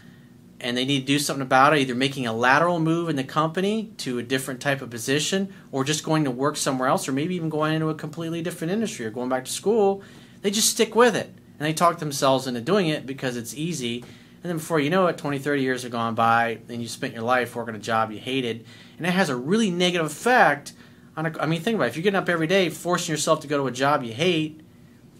and 0.60 0.76
they 0.76 0.84
need 0.84 1.00
to 1.00 1.06
do 1.06 1.18
something 1.18 1.42
about 1.42 1.74
it, 1.74 1.80
either 1.80 1.94
making 1.94 2.26
a 2.26 2.32
lateral 2.32 2.80
move 2.80 3.08
in 3.08 3.16
the 3.16 3.24
company 3.24 3.92
to 3.98 4.18
a 4.18 4.22
different 4.22 4.60
type 4.60 4.82
of 4.82 4.90
position 4.90 5.52
or 5.70 5.84
just 5.84 6.04
going 6.04 6.24
to 6.24 6.30
work 6.30 6.56
somewhere 6.56 6.88
else 6.88 7.08
or 7.08 7.12
maybe 7.12 7.34
even 7.34 7.48
going 7.48 7.74
into 7.74 7.88
a 7.88 7.94
completely 7.94 8.42
different 8.42 8.72
industry 8.72 9.06
or 9.06 9.10
going 9.10 9.28
back 9.28 9.44
to 9.44 9.52
school, 9.52 10.02
they 10.42 10.50
just 10.50 10.70
stick 10.70 10.94
with 10.94 11.14
it. 11.14 11.32
And 11.58 11.66
they 11.66 11.72
talk 11.72 11.98
themselves 11.98 12.46
into 12.46 12.60
doing 12.60 12.88
it 12.88 13.06
because 13.06 13.36
it's 13.36 13.54
easy 13.54 14.04
and 14.42 14.50
then 14.50 14.58
before 14.58 14.78
you 14.78 14.88
know 14.88 15.06
it, 15.08 15.18
20, 15.18 15.38
30 15.38 15.62
years 15.62 15.82
have 15.82 15.90
gone 15.90 16.14
by, 16.14 16.58
and 16.68 16.80
you 16.80 16.86
spent 16.86 17.12
your 17.12 17.22
life 17.22 17.56
working 17.56 17.74
a 17.74 17.78
job 17.78 18.12
you 18.12 18.18
hated. 18.18 18.64
And 18.96 19.06
it 19.06 19.10
has 19.10 19.30
a 19.30 19.36
really 19.36 19.70
negative 19.70 20.06
effect 20.06 20.74
on, 21.16 21.26
a, 21.26 21.34
I 21.40 21.46
mean, 21.46 21.60
think 21.60 21.74
about 21.74 21.86
it. 21.86 21.88
If 21.88 21.96
you're 21.96 22.04
getting 22.04 22.18
up 22.18 22.28
every 22.28 22.46
day 22.46 22.68
forcing 22.68 23.12
yourself 23.12 23.40
to 23.40 23.48
go 23.48 23.58
to 23.58 23.66
a 23.66 23.72
job 23.72 24.04
you 24.04 24.12
hate, 24.12 24.60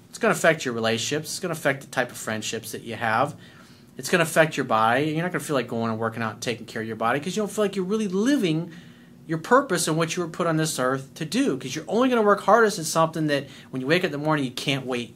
it's 0.08 0.18
going 0.18 0.32
to 0.32 0.38
affect 0.38 0.64
your 0.64 0.72
relationships. 0.72 1.30
It's 1.30 1.40
going 1.40 1.52
to 1.52 1.58
affect 1.58 1.80
the 1.82 1.88
type 1.88 2.12
of 2.12 2.16
friendships 2.16 2.70
that 2.72 2.82
you 2.82 2.94
have. 2.94 3.34
It's 3.98 4.08
going 4.08 4.20
to 4.20 4.30
affect 4.30 4.56
your 4.56 4.64
body. 4.64 5.06
You're 5.06 5.22
not 5.22 5.32
going 5.32 5.40
to 5.40 5.46
feel 5.46 5.54
like 5.54 5.68
going 5.68 5.90
and 5.90 5.98
working 5.98 6.22
out 6.22 6.34
and 6.34 6.42
taking 6.42 6.64
care 6.64 6.80
of 6.80 6.88
your 6.88 6.96
body 6.96 7.18
because 7.18 7.36
you 7.36 7.42
don't 7.42 7.50
feel 7.50 7.64
like 7.64 7.76
you're 7.76 7.84
really 7.84 8.08
living 8.08 8.72
your 9.26 9.38
purpose 9.38 9.86
and 9.86 9.98
what 9.98 10.16
you 10.16 10.22
were 10.22 10.28
put 10.28 10.46
on 10.46 10.56
this 10.56 10.78
earth 10.78 11.12
to 11.14 11.26
do 11.26 11.56
because 11.56 11.76
you're 11.76 11.84
only 11.86 12.08
going 12.08 12.20
to 12.20 12.26
work 12.26 12.40
hardest 12.40 12.78
at 12.78 12.86
something 12.86 13.26
that 13.26 13.46
when 13.68 13.82
you 13.82 13.86
wake 13.86 14.02
up 14.02 14.06
in 14.06 14.12
the 14.12 14.18
morning 14.18 14.44
you 14.44 14.50
can't 14.50 14.86
wait 14.86 15.14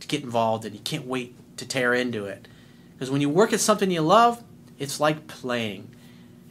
to 0.00 0.08
get 0.08 0.24
involved 0.24 0.64
in 0.64 0.74
you 0.74 0.80
can't 0.80 1.06
wait 1.06 1.36
to 1.56 1.64
tear 1.64 1.94
into 1.94 2.24
it 2.24 2.48
because 3.02 3.10
when 3.10 3.20
you 3.20 3.28
work 3.28 3.52
at 3.52 3.58
something 3.58 3.90
you 3.90 4.00
love, 4.00 4.44
it's 4.78 5.00
like 5.00 5.26
playing. 5.26 5.90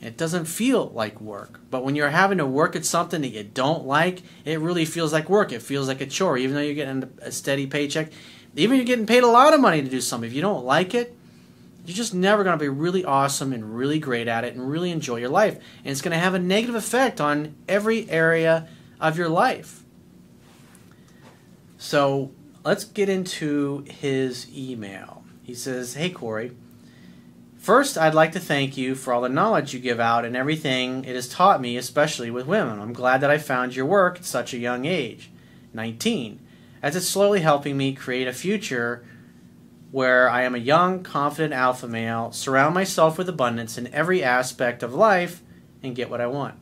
It 0.02 0.18
doesn't 0.18 0.46
feel 0.46 0.90
like 0.90 1.22
work. 1.22 1.62
But 1.70 1.86
when 1.86 1.96
you're 1.96 2.10
having 2.10 2.40
to 2.40 2.46
work 2.46 2.76
at 2.76 2.84
something 2.84 3.22
that 3.22 3.30
you 3.30 3.44
don't 3.46 3.86
like, 3.86 4.22
it 4.44 4.60
really 4.60 4.84
feels 4.84 5.14
like 5.14 5.30
work. 5.30 5.54
It 5.54 5.62
feels 5.62 5.88
like 5.88 6.02
a 6.02 6.06
chore, 6.06 6.38
even 6.38 6.54
though 6.54 6.62
you're 6.62 6.74
getting 6.74 7.10
a 7.22 7.32
steady 7.32 7.68
paycheck. 7.68 8.12
Even 8.58 8.76
if 8.76 8.80
you're 8.80 8.86
getting 8.86 9.06
paid 9.06 9.24
a 9.24 9.28
lot 9.28 9.54
of 9.54 9.62
money 9.62 9.82
to 9.82 9.88
do 9.88 10.02
something, 10.02 10.30
if 10.30 10.36
you 10.36 10.42
don't 10.42 10.66
like 10.66 10.94
it, 10.94 11.16
you're 11.86 11.96
just 11.96 12.14
never 12.14 12.44
going 12.44 12.58
to 12.58 12.64
be 12.64 12.70
really 12.70 13.04
awesome 13.04 13.54
and 13.54 13.76
really 13.76 14.00
great 14.00 14.28
at 14.28 14.44
it 14.44 14.54
and 14.54 14.70
really 14.70 14.92
enjoy 14.92 15.18
your 15.18 15.30
life. 15.30 15.56
And 15.56 15.92
it's 15.92 16.02
going 16.02 16.12
to 16.12 16.20
have 16.20 16.34
a 16.34 16.40
negative 16.40 16.76
effect 16.76 17.20
on 17.20 17.56
every 17.68 18.10
area 18.10 18.68
of 19.00 19.18
your 19.18 19.30
life. 19.30 19.84
So 21.78 22.32
let's 22.64 22.84
get 22.84 23.10
into 23.10 23.84
his 23.90 24.48
email. 24.56 25.24
He 25.42 25.56
says, 25.56 25.96
Hey, 25.96 26.12
Corey. 26.12 26.52
First, 27.58 27.98
I'd 27.98 28.16
like 28.16 28.32
to 28.32 28.40
thank 28.40 28.76
you 28.76 28.96
for 28.96 29.14
all 29.14 29.22
the 29.22 29.30
knowledge 29.30 29.74
you 29.74 29.80
give 29.80 30.00
out 30.00 30.26
and 30.26 30.36
everything 30.36 31.06
it 31.06 31.14
has 31.16 31.30
taught 31.30 31.62
me, 31.62 31.78
especially 31.78 32.32
with 32.32 32.48
women. 32.48 32.80
I'm 32.80 32.94
glad 32.94 33.22
that 33.22 33.30
I 33.30 33.38
found 33.38 33.76
your 33.76 33.86
work 33.86 34.18
at 34.18 34.26
such 34.26 34.54
a 34.54 34.58
young 34.58 34.86
age, 34.86 35.30
19, 35.74 36.40
as 36.82 36.96
it's 36.96 37.08
slowly 37.08 37.42
helping 37.42 37.78
me 37.78 37.94
create 37.94 38.28
a 38.28 38.34
future 38.34 39.04
where 39.92 40.30
I 40.30 40.44
am 40.44 40.56
a 40.56 40.60
young, 40.60 41.04
confident 41.04 41.54
alpha 41.54 41.88
male, 41.88 42.32
surround 42.32 42.74
myself 42.74 43.18
with 43.18 43.28
abundance 43.28 43.78
in 43.78 43.94
every 43.94 44.24
aspect 44.24 44.84
of 44.84 44.94
life, 44.94 45.42
and 45.84 45.96
get 45.96 46.10
what 46.10 46.22
I 46.22 46.28
want. 46.28 46.56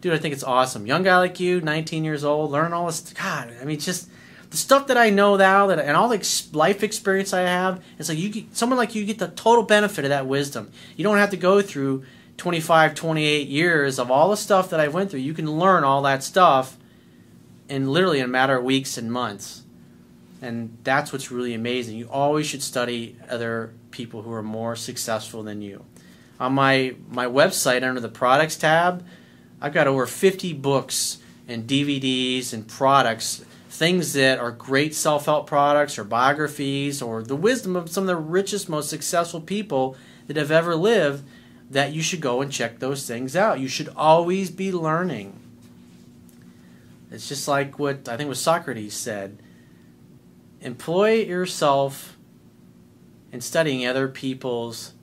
Dude, 0.00 0.12
I 0.12 0.18
think 0.18 0.34
it's 0.34 0.44
awesome. 0.44 0.86
Young 0.86 1.02
guy 1.02 1.16
like 1.16 1.40
you, 1.40 1.60
19 1.60 2.04
years 2.04 2.24
old, 2.24 2.50
learn 2.50 2.72
all 2.72 2.86
this. 2.86 3.00
God, 3.14 3.54
I 3.60 3.64
mean, 3.64 3.78
just 3.78 4.10
the 4.54 4.58
stuff 4.58 4.86
that 4.86 4.96
I 4.96 5.10
know 5.10 5.36
now, 5.36 5.66
that 5.66 5.80
and 5.80 5.96
all 5.96 6.08
the 6.08 6.14
ex- 6.14 6.54
life 6.54 6.84
experience 6.84 7.32
I 7.32 7.40
have. 7.40 7.82
It's 7.98 8.08
like 8.08 8.18
you, 8.18 8.28
get, 8.28 8.56
someone 8.56 8.78
like 8.78 8.94
you, 8.94 9.04
get 9.04 9.18
the 9.18 9.26
total 9.26 9.64
benefit 9.64 10.04
of 10.04 10.10
that 10.10 10.26
wisdom. 10.26 10.70
You 10.96 11.02
don't 11.02 11.16
have 11.16 11.30
to 11.30 11.36
go 11.36 11.60
through 11.60 12.04
25, 12.36 12.94
28 12.94 13.48
years 13.48 13.98
of 13.98 14.12
all 14.12 14.30
the 14.30 14.36
stuff 14.36 14.70
that 14.70 14.78
I 14.78 14.86
went 14.86 15.10
through. 15.10 15.20
You 15.20 15.34
can 15.34 15.58
learn 15.58 15.82
all 15.82 16.02
that 16.02 16.22
stuff 16.22 16.76
in 17.68 17.92
literally 17.92 18.20
a 18.20 18.28
matter 18.28 18.56
of 18.56 18.62
weeks 18.62 18.96
and 18.96 19.10
months. 19.10 19.63
And 20.42 20.76
that's 20.84 21.12
what's 21.12 21.30
really 21.30 21.54
amazing. 21.54 21.96
You 21.96 22.08
always 22.10 22.46
should 22.46 22.62
study 22.62 23.16
other 23.28 23.72
people 23.90 24.22
who 24.22 24.32
are 24.32 24.42
more 24.42 24.76
successful 24.76 25.42
than 25.42 25.62
you. 25.62 25.84
On 26.38 26.52
my, 26.52 26.96
my 27.08 27.26
website, 27.26 27.82
under 27.82 28.00
the 28.00 28.08
products 28.08 28.56
tab, 28.56 29.04
I've 29.60 29.72
got 29.72 29.86
over 29.86 30.06
50 30.06 30.52
books 30.54 31.18
and 31.48 31.66
DVDs 31.66 32.52
and 32.52 32.66
products, 32.66 33.44
things 33.70 34.12
that 34.14 34.38
are 34.38 34.50
great 34.50 34.94
self 34.94 35.26
help 35.26 35.46
products 35.46 35.98
or 35.98 36.04
biographies 36.04 37.00
or 37.00 37.22
the 37.22 37.36
wisdom 37.36 37.76
of 37.76 37.90
some 37.90 38.04
of 38.04 38.08
the 38.08 38.16
richest, 38.16 38.68
most 38.68 38.90
successful 38.90 39.40
people 39.40 39.96
that 40.26 40.36
have 40.36 40.50
ever 40.50 40.74
lived 40.74 41.24
that 41.70 41.92
you 41.92 42.02
should 42.02 42.20
go 42.20 42.40
and 42.40 42.52
check 42.52 42.78
those 42.78 43.06
things 43.06 43.34
out. 43.34 43.60
You 43.60 43.68
should 43.68 43.88
always 43.96 44.50
be 44.50 44.72
learning. 44.72 45.38
It's 47.10 47.28
just 47.28 47.48
like 47.48 47.78
what 47.78 48.08
I 48.08 48.16
think 48.16 48.28
was 48.28 48.40
Socrates 48.40 48.94
said 48.94 49.38
employ 50.64 51.12
yourself 51.22 52.16
in 53.30 53.40
studying 53.40 53.86
other 53.86 54.08
people's 54.08 54.94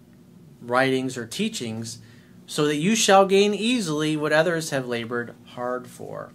writings 0.62 1.18
or 1.18 1.26
teachings 1.26 2.00
so 2.48 2.66
that 2.66 2.76
you 2.76 2.96
shall 2.96 3.26
gain 3.26 3.54
easily 3.54 4.18
what 4.18 4.34
others 4.34 4.72
have 4.72 4.88
labored 4.88 5.34
hard 5.46 5.88
for. 5.88 6.32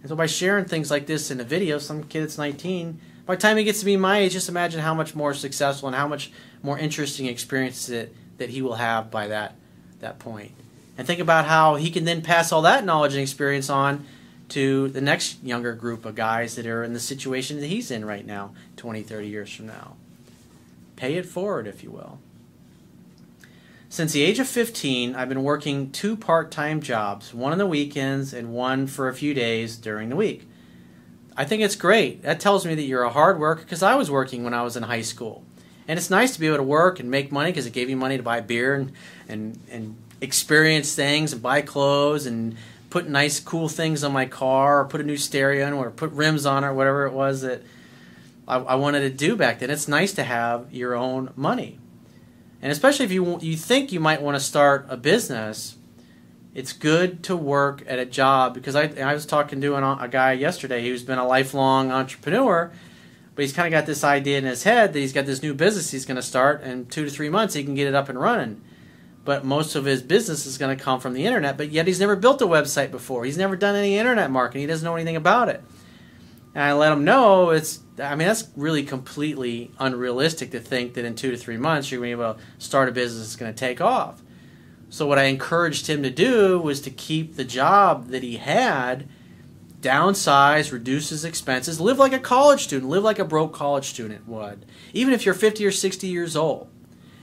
And 0.00 0.08
so 0.08 0.16
by 0.16 0.26
sharing 0.26 0.64
things 0.64 0.90
like 0.90 1.06
this 1.06 1.30
in 1.30 1.40
a 1.40 1.44
video, 1.44 1.78
some 1.78 2.04
kid 2.04 2.22
that's 2.22 2.38
19, 2.38 3.00
by 3.26 3.36
the 3.36 3.40
time 3.40 3.56
he 3.56 3.64
gets 3.64 3.80
to 3.80 3.84
be 3.84 3.96
my 3.96 4.18
age, 4.18 4.32
just 4.32 4.48
imagine 4.48 4.80
how 4.80 4.94
much 4.94 5.14
more 5.14 5.34
successful 5.34 5.88
and 5.88 5.96
how 5.96 6.08
much 6.08 6.32
more 6.62 6.78
interesting 6.78 7.26
experience 7.26 7.86
that, 7.86 8.12
that 8.38 8.50
he 8.50 8.62
will 8.62 8.74
have 8.74 9.10
by 9.10 9.28
that, 9.28 9.54
that 10.00 10.18
point. 10.18 10.52
And 10.96 11.06
think 11.06 11.20
about 11.20 11.46
how 11.46 11.76
he 11.76 11.90
can 11.90 12.04
then 12.04 12.22
pass 12.22 12.52
all 12.52 12.62
that 12.62 12.84
knowledge 12.84 13.12
and 13.12 13.22
experience 13.22 13.68
on 13.68 14.06
to 14.50 14.88
the 14.88 15.00
next 15.00 15.42
younger 15.42 15.74
group 15.74 16.04
of 16.04 16.14
guys 16.14 16.56
that 16.56 16.66
are 16.66 16.84
in 16.84 16.92
the 16.92 17.00
situation 17.00 17.60
that 17.60 17.66
he's 17.66 17.90
in 17.90 18.04
right 18.04 18.26
now, 18.26 18.54
20, 18.76 19.02
30 19.02 19.28
years 19.28 19.54
from 19.54 19.66
now. 19.66 19.96
Pay 20.96 21.14
it 21.14 21.26
forward, 21.26 21.66
if 21.66 21.82
you 21.82 21.90
will. 21.90 22.18
Since 23.88 24.12
the 24.12 24.22
age 24.22 24.38
of 24.40 24.48
15, 24.48 25.14
I've 25.14 25.28
been 25.28 25.44
working 25.44 25.90
two 25.92 26.16
part 26.16 26.50
time 26.50 26.80
jobs, 26.80 27.32
one 27.32 27.52
on 27.52 27.58
the 27.58 27.66
weekends 27.66 28.34
and 28.34 28.52
one 28.52 28.86
for 28.86 29.08
a 29.08 29.14
few 29.14 29.34
days 29.34 29.76
during 29.76 30.08
the 30.08 30.16
week. 30.16 30.48
I 31.36 31.44
think 31.44 31.62
it's 31.62 31.76
great. 31.76 32.22
That 32.22 32.40
tells 32.40 32.64
me 32.66 32.74
that 32.74 32.82
you're 32.82 33.02
a 33.02 33.10
hard 33.10 33.38
worker 33.38 33.62
because 33.62 33.82
I 33.82 33.94
was 33.94 34.10
working 34.10 34.44
when 34.44 34.54
I 34.54 34.62
was 34.62 34.76
in 34.76 34.84
high 34.84 35.02
school. 35.02 35.44
And 35.86 35.98
it's 35.98 36.10
nice 36.10 36.32
to 36.34 36.40
be 36.40 36.46
able 36.46 36.58
to 36.58 36.62
work 36.62 36.98
and 36.98 37.10
make 37.10 37.30
money 37.30 37.50
because 37.50 37.66
it 37.66 37.72
gave 37.72 37.90
you 37.90 37.96
money 37.96 38.16
to 38.16 38.22
buy 38.22 38.40
beer 38.40 38.74
and, 38.74 38.92
and, 39.28 39.60
and 39.70 39.96
experience 40.20 40.94
things 40.94 41.32
and 41.32 41.42
buy 41.42 41.60
clothes 41.60 42.26
and 42.26 42.56
put 42.94 43.08
nice, 43.08 43.40
cool 43.40 43.68
things 43.68 44.04
on 44.04 44.12
my 44.12 44.24
car, 44.24 44.78
or 44.78 44.84
put 44.84 45.00
a 45.00 45.04
new 45.04 45.16
stereo 45.16 45.66
in, 45.66 45.72
or 45.72 45.90
put 45.90 46.12
rims 46.12 46.46
on 46.46 46.62
it, 46.62 46.68
or 46.68 46.74
whatever 46.74 47.06
it 47.06 47.12
was 47.12 47.40
that 47.40 47.60
I, 48.46 48.58
I 48.58 48.74
wanted 48.76 49.00
to 49.00 49.10
do 49.10 49.34
back 49.34 49.58
then. 49.58 49.68
It's 49.68 49.88
nice 49.88 50.12
to 50.12 50.22
have 50.22 50.72
your 50.72 50.94
own 50.94 51.32
money, 51.34 51.80
and 52.62 52.70
especially 52.70 53.04
if 53.04 53.10
you 53.10 53.40
you 53.40 53.56
think 53.56 53.90
you 53.90 53.98
might 53.98 54.22
want 54.22 54.36
to 54.36 54.40
start 54.40 54.86
a 54.88 54.96
business, 54.96 55.76
it's 56.54 56.72
good 56.72 57.24
to 57.24 57.34
work 57.34 57.82
at 57.88 57.98
a 57.98 58.06
job 58.06 58.54
because 58.54 58.76
I 58.76 58.84
I 59.02 59.12
was 59.12 59.26
talking 59.26 59.60
to 59.60 59.74
an, 59.74 59.82
a 59.82 60.06
guy 60.06 60.30
yesterday 60.30 60.88
who's 60.88 61.02
been 61.02 61.18
a 61.18 61.26
lifelong 61.26 61.90
entrepreneur. 61.90 62.70
But 63.34 63.42
he's 63.42 63.52
kind 63.52 63.66
of 63.66 63.72
got 63.76 63.86
this 63.86 64.04
idea 64.04 64.38
in 64.38 64.44
his 64.44 64.62
head 64.62 64.92
that 64.92 65.00
he's 65.00 65.12
got 65.12 65.26
this 65.26 65.42
new 65.42 65.54
business 65.54 65.90
he's 65.90 66.06
going 66.06 66.14
to 66.14 66.22
start, 66.22 66.62
and 66.62 66.88
two 66.88 67.04
to 67.04 67.10
three 67.10 67.28
months 67.28 67.54
he 67.54 67.64
can 67.64 67.74
get 67.74 67.88
it 67.88 67.94
up 67.96 68.08
and 68.08 68.20
running 68.20 68.60
but 69.24 69.44
most 69.44 69.74
of 69.74 69.84
his 69.86 70.02
business 70.02 70.44
is 70.44 70.58
going 70.58 70.76
to 70.76 70.82
come 70.82 71.00
from 71.00 71.14
the 71.14 71.24
internet. 71.24 71.56
But 71.56 71.70
yet 71.70 71.86
he's 71.86 72.00
never 72.00 72.16
built 72.16 72.42
a 72.42 72.46
website 72.46 72.90
before. 72.90 73.24
He's 73.24 73.38
never 73.38 73.56
done 73.56 73.74
any 73.74 73.96
internet 73.98 74.30
marketing. 74.30 74.62
He 74.62 74.66
doesn't 74.66 74.84
know 74.84 74.96
anything 74.96 75.16
about 75.16 75.48
it. 75.48 75.62
And 76.54 76.62
I 76.62 76.72
let 76.74 76.92
him 76.92 77.04
know 77.04 77.50
it's. 77.50 77.80
I 77.98 78.14
mean, 78.16 78.28
that's 78.28 78.48
really 78.56 78.82
completely 78.82 79.70
unrealistic 79.78 80.50
to 80.50 80.60
think 80.60 80.94
that 80.94 81.04
in 81.04 81.14
two 81.14 81.30
to 81.30 81.36
three 81.36 81.56
months 81.56 81.90
you're 81.90 82.00
going 82.00 82.10
to 82.10 82.16
be 82.16 82.22
able 82.22 82.34
to 82.34 82.40
start 82.58 82.88
a 82.88 82.92
business 82.92 83.26
that's 83.26 83.36
going 83.36 83.52
to 83.52 83.58
take 83.58 83.80
off. 83.80 84.20
So 84.90 85.06
what 85.06 85.18
I 85.18 85.24
encouraged 85.24 85.86
him 85.88 86.02
to 86.02 86.10
do 86.10 86.60
was 86.60 86.80
to 86.82 86.90
keep 86.90 87.34
the 87.34 87.44
job 87.44 88.08
that 88.08 88.22
he 88.22 88.36
had, 88.36 89.08
downsize, 89.80 90.70
reduce 90.70 91.08
his 91.08 91.24
expenses, 91.24 91.80
live 91.80 91.98
like 91.98 92.12
a 92.12 92.18
college 92.18 92.62
student, 92.62 92.90
live 92.90 93.02
like 93.02 93.18
a 93.18 93.24
broke 93.24 93.52
college 93.52 93.86
student 93.86 94.28
would, 94.28 94.64
even 94.92 95.12
if 95.12 95.24
you're 95.24 95.34
50 95.34 95.64
or 95.66 95.72
60 95.72 96.06
years 96.06 96.36
old 96.36 96.68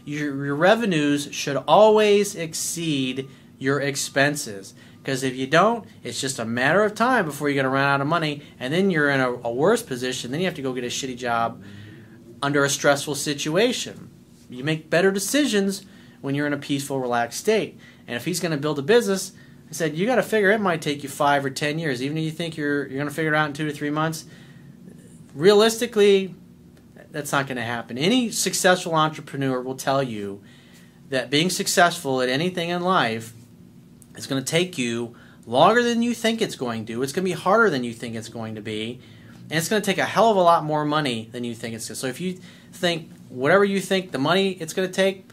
your, 0.05 0.45
your 0.45 0.55
revenues 0.55 1.29
should 1.31 1.57
always 1.67 2.35
exceed 2.35 3.29
your 3.57 3.79
expenses. 3.79 4.73
Because 5.01 5.23
if 5.23 5.35
you 5.35 5.47
don't, 5.47 5.85
it's 6.03 6.21
just 6.21 6.37
a 6.37 6.45
matter 6.45 6.83
of 6.83 6.93
time 6.93 7.25
before 7.25 7.49
you're 7.49 7.55
going 7.55 7.63
to 7.63 7.69
run 7.69 7.83
out 7.83 8.01
of 8.01 8.07
money, 8.07 8.43
and 8.59 8.71
then 8.73 8.91
you're 8.91 9.09
in 9.09 9.19
a, 9.19 9.31
a 9.31 9.51
worse 9.51 9.81
position. 9.81 10.31
Then 10.31 10.39
you 10.39 10.45
have 10.45 10.55
to 10.55 10.61
go 10.61 10.73
get 10.73 10.83
a 10.83 10.87
shitty 10.87 11.17
job 11.17 11.63
under 12.43 12.63
a 12.63 12.69
stressful 12.69 13.15
situation. 13.15 14.09
You 14.49 14.63
make 14.63 14.89
better 14.89 15.11
decisions 15.11 15.85
when 16.21 16.35
you're 16.35 16.45
in 16.45 16.53
a 16.53 16.57
peaceful, 16.57 16.99
relaxed 16.99 17.39
state. 17.39 17.79
And 18.07 18.15
if 18.15 18.25
he's 18.25 18.39
going 18.39 18.51
to 18.51 18.57
build 18.57 18.77
a 18.77 18.83
business, 18.83 19.31
I 19.69 19.73
said 19.73 19.95
you 19.95 20.05
got 20.05 20.17
to 20.17 20.23
figure 20.23 20.51
it 20.51 20.59
might 20.59 20.81
take 20.81 21.01
you 21.01 21.09
five 21.09 21.45
or 21.45 21.49
ten 21.49 21.79
years, 21.79 22.03
even 22.03 22.17
if 22.17 22.23
you 22.23 22.31
think 22.31 22.57
you're 22.57 22.85
you're 22.87 22.97
going 22.97 23.07
to 23.07 23.13
figure 23.13 23.33
it 23.33 23.37
out 23.37 23.47
in 23.47 23.53
two 23.53 23.65
to 23.65 23.73
three 23.73 23.89
months. 23.89 24.25
Realistically, 25.33 26.35
that's 27.11 27.31
not 27.31 27.47
going 27.47 27.57
to 27.57 27.63
happen. 27.63 27.97
Any 27.97 28.31
successful 28.31 28.95
entrepreneur 28.95 29.61
will 29.61 29.75
tell 29.75 30.01
you 30.01 30.41
that 31.09 31.29
being 31.29 31.49
successful 31.49 32.21
at 32.21 32.29
anything 32.29 32.69
in 32.69 32.81
life 32.81 33.33
is 34.15 34.27
going 34.27 34.41
to 34.43 34.49
take 34.49 34.77
you 34.77 35.15
longer 35.45 35.83
than 35.83 36.01
you 36.01 36.13
think 36.13 36.41
it's 36.41 36.55
going 36.55 36.85
to. 36.85 37.03
It's 37.03 37.11
going 37.11 37.25
to 37.25 37.29
be 37.29 37.39
harder 37.39 37.69
than 37.69 37.83
you 37.83 37.93
think 37.93 38.15
it's 38.15 38.29
going 38.29 38.55
to 38.55 38.61
be. 38.61 38.99
And 39.49 39.57
it's 39.57 39.67
going 39.67 39.81
to 39.81 39.85
take 39.85 39.97
a 39.97 40.05
hell 40.05 40.31
of 40.31 40.37
a 40.37 40.41
lot 40.41 40.63
more 40.63 40.85
money 40.85 41.29
than 41.31 41.43
you 41.43 41.53
think 41.53 41.75
it's 41.75 41.87
going 41.87 41.95
to. 41.95 41.99
So 41.99 42.07
if 42.07 42.21
you 42.21 42.39
think 42.71 43.11
whatever 43.27 43.65
you 43.65 43.81
think 43.81 44.11
the 44.11 44.19
money 44.19 44.51
it's 44.51 44.73
going 44.73 44.87
to 44.87 44.93
take, 44.93 45.29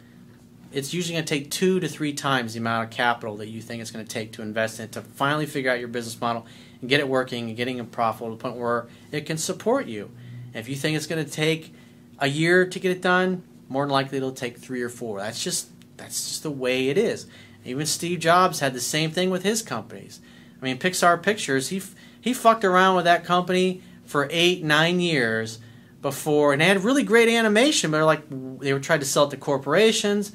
it's 0.72 0.92
usually 0.92 1.14
going 1.14 1.24
to 1.24 1.34
take 1.34 1.50
two 1.50 1.80
to 1.80 1.88
three 1.88 2.12
times 2.12 2.54
the 2.54 2.60
amount 2.60 2.84
of 2.84 2.90
capital 2.90 3.36
that 3.36 3.48
you 3.48 3.62
think 3.62 3.80
it's 3.80 3.90
going 3.90 4.04
to 4.04 4.10
take 4.10 4.32
to 4.32 4.42
invest 4.42 4.80
in 4.80 4.86
it 4.86 4.92
to 4.92 5.02
finally 5.02 5.46
figure 5.46 5.70
out 5.70 5.78
your 5.78 5.88
business 5.88 6.20
model 6.20 6.46
and 6.80 6.90
get 6.90 7.00
it 7.00 7.08
working 7.08 7.48
and 7.48 7.56
getting 7.56 7.78
it 7.78 7.90
profitable 7.90 8.30
to 8.30 8.36
the 8.36 8.42
point 8.42 8.56
where 8.56 8.86
it 9.12 9.24
can 9.24 9.38
support 9.38 9.86
you. 9.86 10.10
If 10.54 10.68
you 10.68 10.76
think 10.76 10.96
it's 10.96 11.06
going 11.06 11.24
to 11.24 11.30
take 11.30 11.72
a 12.18 12.28
year 12.28 12.66
to 12.66 12.78
get 12.78 12.90
it 12.90 13.02
done, 13.02 13.42
more 13.68 13.84
than 13.84 13.92
likely 13.92 14.18
it'll 14.18 14.32
take 14.32 14.58
three 14.58 14.82
or 14.82 14.88
four. 14.88 15.18
That's 15.18 15.42
just 15.42 15.68
that's 15.96 16.28
just 16.28 16.42
the 16.42 16.50
way 16.50 16.88
it 16.88 16.98
is. 16.98 17.26
Even 17.64 17.86
Steve 17.86 18.20
Jobs 18.20 18.60
had 18.60 18.72
the 18.72 18.80
same 18.80 19.10
thing 19.10 19.30
with 19.30 19.42
his 19.42 19.62
companies. 19.62 20.20
I 20.60 20.64
mean, 20.64 20.78
Pixar 20.78 21.22
Pictures, 21.22 21.68
he 21.68 21.82
he 22.20 22.32
fucked 22.32 22.64
around 22.64 22.96
with 22.96 23.04
that 23.04 23.24
company 23.24 23.82
for 24.04 24.28
eight, 24.30 24.64
nine 24.64 25.00
years 25.00 25.58
before, 26.00 26.52
and 26.52 26.60
they 26.62 26.66
had 26.66 26.84
really 26.84 27.02
great 27.02 27.28
animation, 27.28 27.90
but 27.90 28.04
like 28.04 28.22
they 28.60 28.72
were 28.72 28.80
trying 28.80 29.00
to 29.00 29.06
sell 29.06 29.24
it 29.24 29.30
to 29.30 29.36
corporations, 29.36 30.32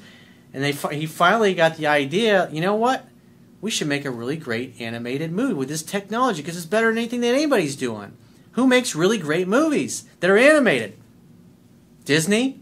and 0.52 0.62
they 0.62 0.72
he 0.94 1.06
finally 1.06 1.54
got 1.54 1.76
the 1.76 1.86
idea. 1.86 2.48
You 2.52 2.60
know 2.60 2.74
what? 2.74 3.06
We 3.60 3.70
should 3.70 3.88
make 3.88 4.04
a 4.04 4.10
really 4.10 4.36
great 4.36 4.80
animated 4.80 5.32
movie 5.32 5.54
with 5.54 5.68
this 5.68 5.82
technology 5.82 6.42
because 6.42 6.56
it's 6.56 6.66
better 6.66 6.88
than 6.88 6.98
anything 6.98 7.22
that 7.22 7.34
anybody's 7.34 7.76
doing. 7.76 8.16
Who 8.54 8.66
makes 8.66 8.94
really 8.94 9.18
great 9.18 9.48
movies 9.48 10.04
that 10.20 10.30
are 10.30 10.38
animated? 10.38 10.96
Disney? 12.04 12.60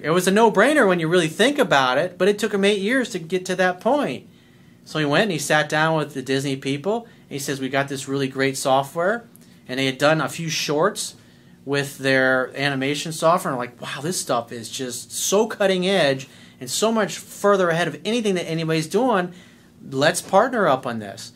It 0.00 0.10
was 0.10 0.28
a 0.28 0.30
no 0.30 0.52
brainer 0.52 0.86
when 0.86 1.00
you 1.00 1.08
really 1.08 1.28
think 1.28 1.58
about 1.58 1.98
it, 1.98 2.18
but 2.18 2.28
it 2.28 2.38
took 2.38 2.54
him 2.54 2.64
eight 2.64 2.80
years 2.80 3.10
to 3.10 3.18
get 3.18 3.44
to 3.46 3.56
that 3.56 3.80
point. 3.80 4.28
So 4.84 4.98
he 4.98 5.04
went 5.04 5.24
and 5.24 5.32
he 5.32 5.38
sat 5.38 5.68
down 5.68 5.98
with 5.98 6.14
the 6.14 6.22
Disney 6.22 6.56
people. 6.56 7.04
And 7.04 7.30
he 7.30 7.38
says, 7.38 7.60
We 7.60 7.68
got 7.68 7.88
this 7.88 8.08
really 8.08 8.28
great 8.28 8.56
software. 8.56 9.26
And 9.66 9.78
they 9.78 9.86
had 9.86 9.98
done 9.98 10.20
a 10.20 10.28
few 10.28 10.48
shorts 10.48 11.14
with 11.64 11.98
their 11.98 12.56
animation 12.56 13.12
software. 13.12 13.52
And 13.52 13.58
like, 13.58 13.80
wow, 13.80 14.00
this 14.00 14.18
stuff 14.18 14.52
is 14.52 14.70
just 14.70 15.12
so 15.12 15.46
cutting 15.46 15.86
edge 15.86 16.26
and 16.60 16.70
so 16.70 16.90
much 16.90 17.18
further 17.18 17.68
ahead 17.68 17.88
of 17.88 18.00
anything 18.04 18.34
that 18.36 18.48
anybody's 18.48 18.86
doing. 18.86 19.34
Let's 19.90 20.22
partner 20.22 20.66
up 20.66 20.86
on 20.86 21.00
this. 21.00 21.32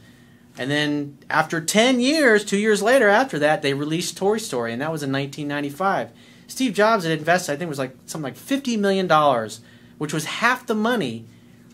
And 0.58 0.70
then 0.70 1.18
after 1.30 1.60
10 1.60 2.00
years, 2.00 2.44
two 2.44 2.58
years 2.58 2.82
later 2.82 3.08
after 3.08 3.38
that, 3.38 3.62
they 3.62 3.74
released 3.74 4.16
Toy 4.16 4.36
Story, 4.36 4.72
and 4.72 4.82
that 4.82 4.92
was 4.92 5.02
in 5.02 5.10
1995. 5.10 6.10
Steve 6.46 6.74
Jobs 6.74 7.04
had 7.04 7.18
invested, 7.18 7.52
I 7.52 7.56
think 7.56 7.68
it 7.68 7.70
was 7.70 7.78
like 7.78 7.96
something 8.04 8.24
like 8.24 8.36
$50 8.36 8.78
million, 8.78 9.08
which 9.98 10.12
was 10.12 10.26
half 10.26 10.66
the 10.66 10.74
money 10.74 11.24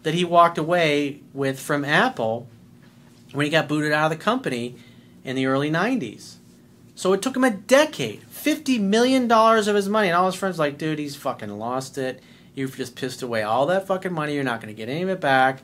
that 0.05 0.15
he 0.15 0.25
walked 0.25 0.59
away 0.59 1.23
with 1.33 1.59
from 1.59 1.85
Apple 1.85 2.49
when 3.33 3.45
he 3.45 3.51
got 3.51 3.69
booted 3.69 3.93
out 3.93 4.13
of 4.13 4.17
the 4.17 4.25
company 4.25 4.77
in 5.25 5.35
the 5.35 5.47
early 5.47 5.71
90s. 5.71 6.37
So 6.95 7.13
it 7.13 7.23
took 7.23 7.37
him 7.37 7.45
a 7.45 7.51
decade, 7.51 8.23
$50 8.31 8.81
million 8.81 9.31
of 9.31 9.75
his 9.75 9.89
money. 9.89 10.09
And 10.09 10.17
all 10.17 10.27
his 10.27 10.35
friends 10.35 10.59
like, 10.59 10.79
dude, 10.79 10.99
he's 10.99 11.17
fucking 11.17 11.59
lost 11.59 11.99
it. 11.99 12.23
You've 12.55 12.77
just 12.77 12.97
pissed 12.97 13.23
away 13.23 13.43
all 13.43 13.67
that 13.67 13.87
fucking 13.87 14.13
money. 14.13 14.35
You're 14.35 14.45
not 14.45 14.61
going 14.61 14.75
to 14.75 14.77
get 14.77 14.89
any 14.89 15.03
of 15.03 15.09
it 15.09 15.21
back. 15.21 15.63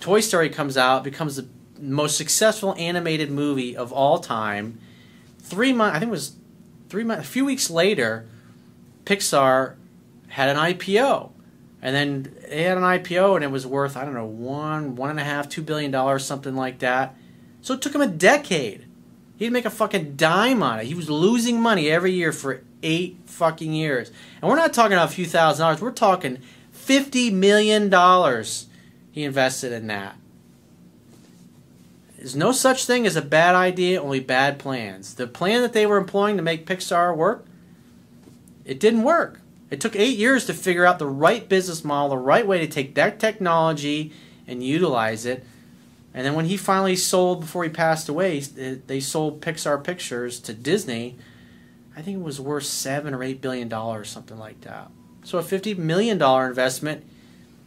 Toy 0.00 0.20
Story 0.20 0.48
comes 0.48 0.76
out, 0.76 1.04
becomes 1.04 1.36
the 1.36 1.46
most 1.80 2.16
successful 2.16 2.74
animated 2.78 3.30
movie 3.30 3.76
of 3.76 3.92
all 3.92 4.18
time. 4.18 4.78
Three 5.38 5.72
months, 5.72 5.96
I 5.96 5.98
think 5.98 6.08
it 6.08 6.12
was 6.12 6.36
three 6.88 7.04
months, 7.04 7.26
a 7.26 7.30
few 7.30 7.44
weeks 7.44 7.70
later, 7.70 8.26
Pixar 9.04 9.76
had 10.28 10.48
an 10.48 10.56
IPO. 10.56 11.30
And 11.82 11.96
then 11.96 12.36
they 12.48 12.64
had 12.64 12.76
an 12.76 12.82
IPO 12.82 13.36
and 13.36 13.44
it 13.44 13.50
was 13.50 13.66
worth, 13.66 13.96
I 13.96 14.04
don't 14.04 14.14
know, 14.14 14.26
one, 14.26 14.96
one 14.96 15.10
and 15.10 15.18
a 15.18 15.24
half, 15.24 15.48
two 15.48 15.62
billion 15.62 15.90
dollars, 15.90 16.24
something 16.24 16.54
like 16.54 16.80
that. 16.80 17.16
So 17.62 17.74
it 17.74 17.80
took 17.80 17.94
him 17.94 18.02
a 18.02 18.06
decade 18.06 18.86
he 19.40 19.46
didn't 19.46 19.54
make 19.54 19.64
a 19.64 19.70
fucking 19.70 20.16
dime 20.16 20.62
on 20.62 20.80
it. 20.80 20.84
He 20.84 20.92
was 20.92 21.08
losing 21.08 21.62
money 21.62 21.88
every 21.88 22.12
year 22.12 22.30
for 22.30 22.60
eight 22.82 23.20
fucking 23.24 23.72
years. 23.72 24.12
And 24.42 24.50
we're 24.50 24.56
not 24.56 24.74
talking 24.74 24.92
about 24.92 25.08
a 25.08 25.12
few 25.14 25.24
thousand 25.24 25.64
dollars. 25.64 25.80
We're 25.80 25.92
talking 25.92 26.42
$50 26.76 27.32
million 27.32 27.90
he 29.12 29.24
invested 29.24 29.72
in 29.72 29.86
that. 29.86 30.14
There's 32.20 32.36
no 32.36 32.52
such 32.52 32.84
thing 32.84 33.06
as 33.06 33.16
a 33.16 33.22
bad 33.22 33.54
idea, 33.54 34.00
only 34.00 34.20
bad 34.20 34.58
plans. 34.58 35.14
The 35.14 35.26
plan 35.26 35.62
that 35.62 35.72
they 35.72 35.86
were 35.86 35.96
employing 35.96 36.36
to 36.36 36.42
make 36.42 36.66
Pixar 36.66 37.16
work, 37.16 37.44
it 38.64 38.78
didn't 38.78 39.02
work. 39.02 39.40
It 39.70 39.80
took 39.80 39.96
eight 39.96 40.18
years 40.18 40.46
to 40.46 40.54
figure 40.54 40.84
out 40.84 40.98
the 40.98 41.06
right 41.06 41.48
business 41.48 41.82
model, 41.82 42.10
the 42.10 42.18
right 42.18 42.46
way 42.46 42.58
to 42.58 42.66
take 42.66 42.94
that 42.94 43.18
technology 43.18 44.12
and 44.46 44.62
utilize 44.62 45.26
it 45.26 45.44
and 46.12 46.26
then 46.26 46.34
when 46.34 46.46
he 46.46 46.56
finally 46.56 46.96
sold, 46.96 47.40
before 47.40 47.64
he 47.64 47.70
passed 47.70 48.08
away, 48.08 48.40
they 48.40 49.00
sold 49.00 49.40
Pixar 49.40 49.82
Pictures 49.82 50.40
to 50.40 50.52
Disney. 50.52 51.16
I 51.96 52.02
think 52.02 52.18
it 52.18 52.24
was 52.24 52.40
worth 52.40 52.64
seven 52.64 53.14
or 53.14 53.22
eight 53.22 53.40
billion 53.40 53.68
dollars, 53.68 54.08
something 54.08 54.38
like 54.38 54.60
that. 54.62 54.90
So 55.22 55.38
a 55.38 55.42
fifty 55.42 55.74
million 55.74 56.18
dollar 56.18 56.48
investment 56.48 57.04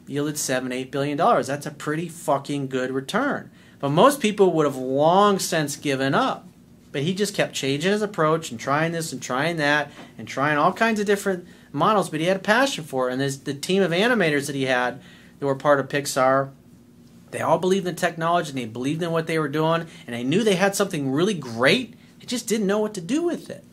yielded 0.08 0.38
seven, 0.38 0.72
eight 0.72 0.92
billion 0.92 1.18
dollars. 1.18 1.48
That's 1.48 1.66
a 1.66 1.72
pretty 1.72 2.10
fucking 2.10 2.68
good 2.68 2.92
return. 2.92 3.50
But 3.84 3.90
most 3.90 4.22
people 4.22 4.54
would 4.54 4.66
have 4.66 4.78
long 4.78 5.40
since 5.40 5.76
given 5.76 6.16
up. 6.16 6.48
But 6.94 7.02
he 7.02 7.14
just 7.14 7.36
kept 7.36 7.54
changing 7.54 7.92
his 7.92 8.02
approach 8.02 8.50
and 8.50 8.58
trying 8.58 8.94
this 8.94 9.12
and 9.12 9.22
trying 9.22 9.58
that 9.58 9.92
and 10.18 10.26
trying 10.26 10.58
all 10.58 10.72
kinds 10.72 11.02
of 11.02 11.06
different 11.06 11.46
models. 11.74 12.10
But 12.10 12.22
he 12.22 12.28
had 12.28 12.38
a 12.38 12.40
passion 12.40 12.86
for 12.86 13.10
it. 13.10 13.12
And 13.12 13.22
the 13.22 13.54
team 13.54 13.84
of 13.84 13.92
animators 13.92 14.48
that 14.48 14.56
he 14.56 14.68
had 14.68 15.02
that 15.38 15.46
were 15.46 15.54
part 15.54 15.82
of 15.82 15.90
Pixar 15.90 16.52
they 17.32 17.42
all 17.42 17.60
believed 17.60 17.86
in 17.86 17.98
technology 17.98 18.52
and 18.52 18.58
they 18.58 18.66
believed 18.66 19.04
in 19.04 19.12
what 19.12 19.28
they 19.28 19.38
were 19.38 19.50
doing 19.50 19.86
and 20.08 20.16
they 20.16 20.24
knew 20.24 20.46
they 20.46 20.56
had 20.56 20.76
something 20.76 21.12
really 21.12 21.34
great. 21.34 21.96
They 22.22 22.26
just 22.26 22.48
didn't 22.48 22.68
know 22.68 22.80
what 22.80 22.94
to 22.94 23.02
do 23.02 23.22
with 23.22 23.50
it. 23.50 23.66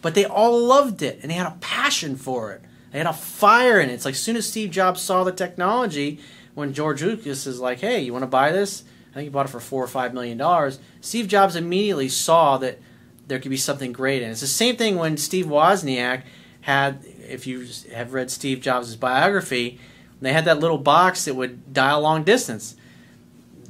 But 0.00 0.14
they 0.14 0.24
all 0.24 0.58
loved 0.58 1.02
it 1.02 1.18
and 1.20 1.30
they 1.30 1.34
had 1.34 1.46
a 1.46 1.58
passion 1.60 2.16
for 2.16 2.52
it. 2.52 2.62
They 2.90 2.98
had 2.98 3.06
a 3.06 3.12
fire 3.12 3.80
in 3.80 3.90
it. 3.90 3.92
It's 3.92 4.06
like 4.06 4.14
as 4.14 4.22
soon 4.22 4.36
as 4.36 4.48
Steve 4.48 4.70
Jobs 4.70 5.02
saw 5.02 5.24
the 5.24 5.32
technology, 5.32 6.20
when 6.54 6.72
George 6.72 7.02
Lucas 7.02 7.46
is 7.46 7.60
like, 7.60 7.80
hey, 7.80 8.00
you 8.00 8.12
want 8.12 8.22
to 8.22 8.28
buy 8.28 8.52
this? 8.52 8.84
I 9.10 9.14
think 9.14 9.24
he 9.24 9.28
bought 9.30 9.46
it 9.46 9.50
for 9.50 9.60
four 9.60 9.82
or 9.82 9.88
five 9.88 10.14
million 10.14 10.38
dollars. 10.38 10.78
Steve 11.00 11.28
Jobs 11.28 11.56
immediately 11.56 12.08
saw 12.08 12.58
that 12.58 12.78
there 13.26 13.38
could 13.38 13.50
be 13.50 13.56
something 13.56 13.92
great 13.92 14.22
in 14.22 14.28
it. 14.28 14.32
It's 14.32 14.40
the 14.40 14.46
same 14.46 14.76
thing 14.76 14.96
when 14.96 15.16
Steve 15.16 15.46
Wozniak 15.46 16.22
had, 16.62 17.04
if 17.28 17.46
you 17.46 17.66
have 17.92 18.12
read 18.12 18.30
Steve 18.30 18.60
Jobs' 18.60 18.96
biography, 18.96 19.78
they 20.20 20.32
had 20.32 20.44
that 20.44 20.60
little 20.60 20.78
box 20.78 21.24
that 21.24 21.34
would 21.34 21.72
dial 21.72 22.00
long 22.02 22.24
distance. 22.24 22.76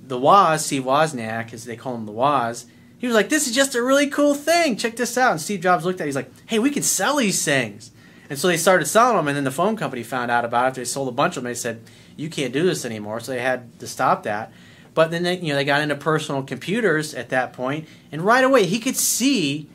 The 0.07 0.19
Woz, 0.19 0.67
Steve 0.67 0.83
Wozniak, 0.85 1.53
as 1.53 1.65
they 1.65 1.77
call 1.77 1.95
him 1.95 2.07
the 2.07 2.13
Woz, 2.13 2.67
he 2.99 3.07
was 3.07 3.15
like, 3.15 3.29
This 3.29 3.47
is 3.47 3.55
just 3.55 3.75
a 3.75 3.83
really 3.83 4.09
cool 4.09 4.35
thing. 4.35 4.77
Check 4.77 4.97
this 4.97 5.17
out. 5.17 5.33
And 5.33 5.41
Steve 5.41 5.61
Jobs 5.61 5.85
looked 5.85 6.01
at 6.01 6.05
it. 6.05 6.09
He's 6.09 6.17
like, 6.17 6.31
Hey, 6.47 6.59
we 6.59 6.71
can 6.71 6.83
sell 6.83 7.17
these 7.17 7.45
things. 7.45 7.93
And 8.29 8.39
so 8.39 8.49
they 8.49 8.57
started 8.57 8.87
selling 8.87 9.17
them. 9.17 9.29
And 9.29 9.37
then 9.37 9.45
the 9.45 9.51
phone 9.51 9.77
company 9.77 10.03
found 10.03 10.31
out 10.31 10.45
about 10.45 10.69
it. 10.69 10.75
They 10.75 10.85
sold 10.85 11.09
a 11.09 11.13
bunch 11.13 11.37
of 11.37 11.43
them. 11.43 11.51
They 11.51 11.55
said, 11.55 11.81
You 12.17 12.29
can't 12.29 12.53
do 12.53 12.65
this 12.65 12.85
anymore. 12.85 13.21
So 13.21 13.33
they 13.33 13.41
had 13.41 13.79
to 13.81 13.87
stop 13.87 14.25
that. 14.25 14.53
But 14.95 15.11
then 15.11 15.23
they, 15.23 15.39
you 15.39 15.49
know, 15.49 15.55
they 15.55 15.65
got 15.65 15.83
into 15.83 15.95
personal 15.95 16.43
computers 16.43 17.15
at 17.15 17.29
that 17.29 17.53
point, 17.53 17.87
and 18.11 18.23
right 18.23 18.45
away 18.45 18.67
he 18.67 18.79
could 18.81 18.97
see 18.97 19.69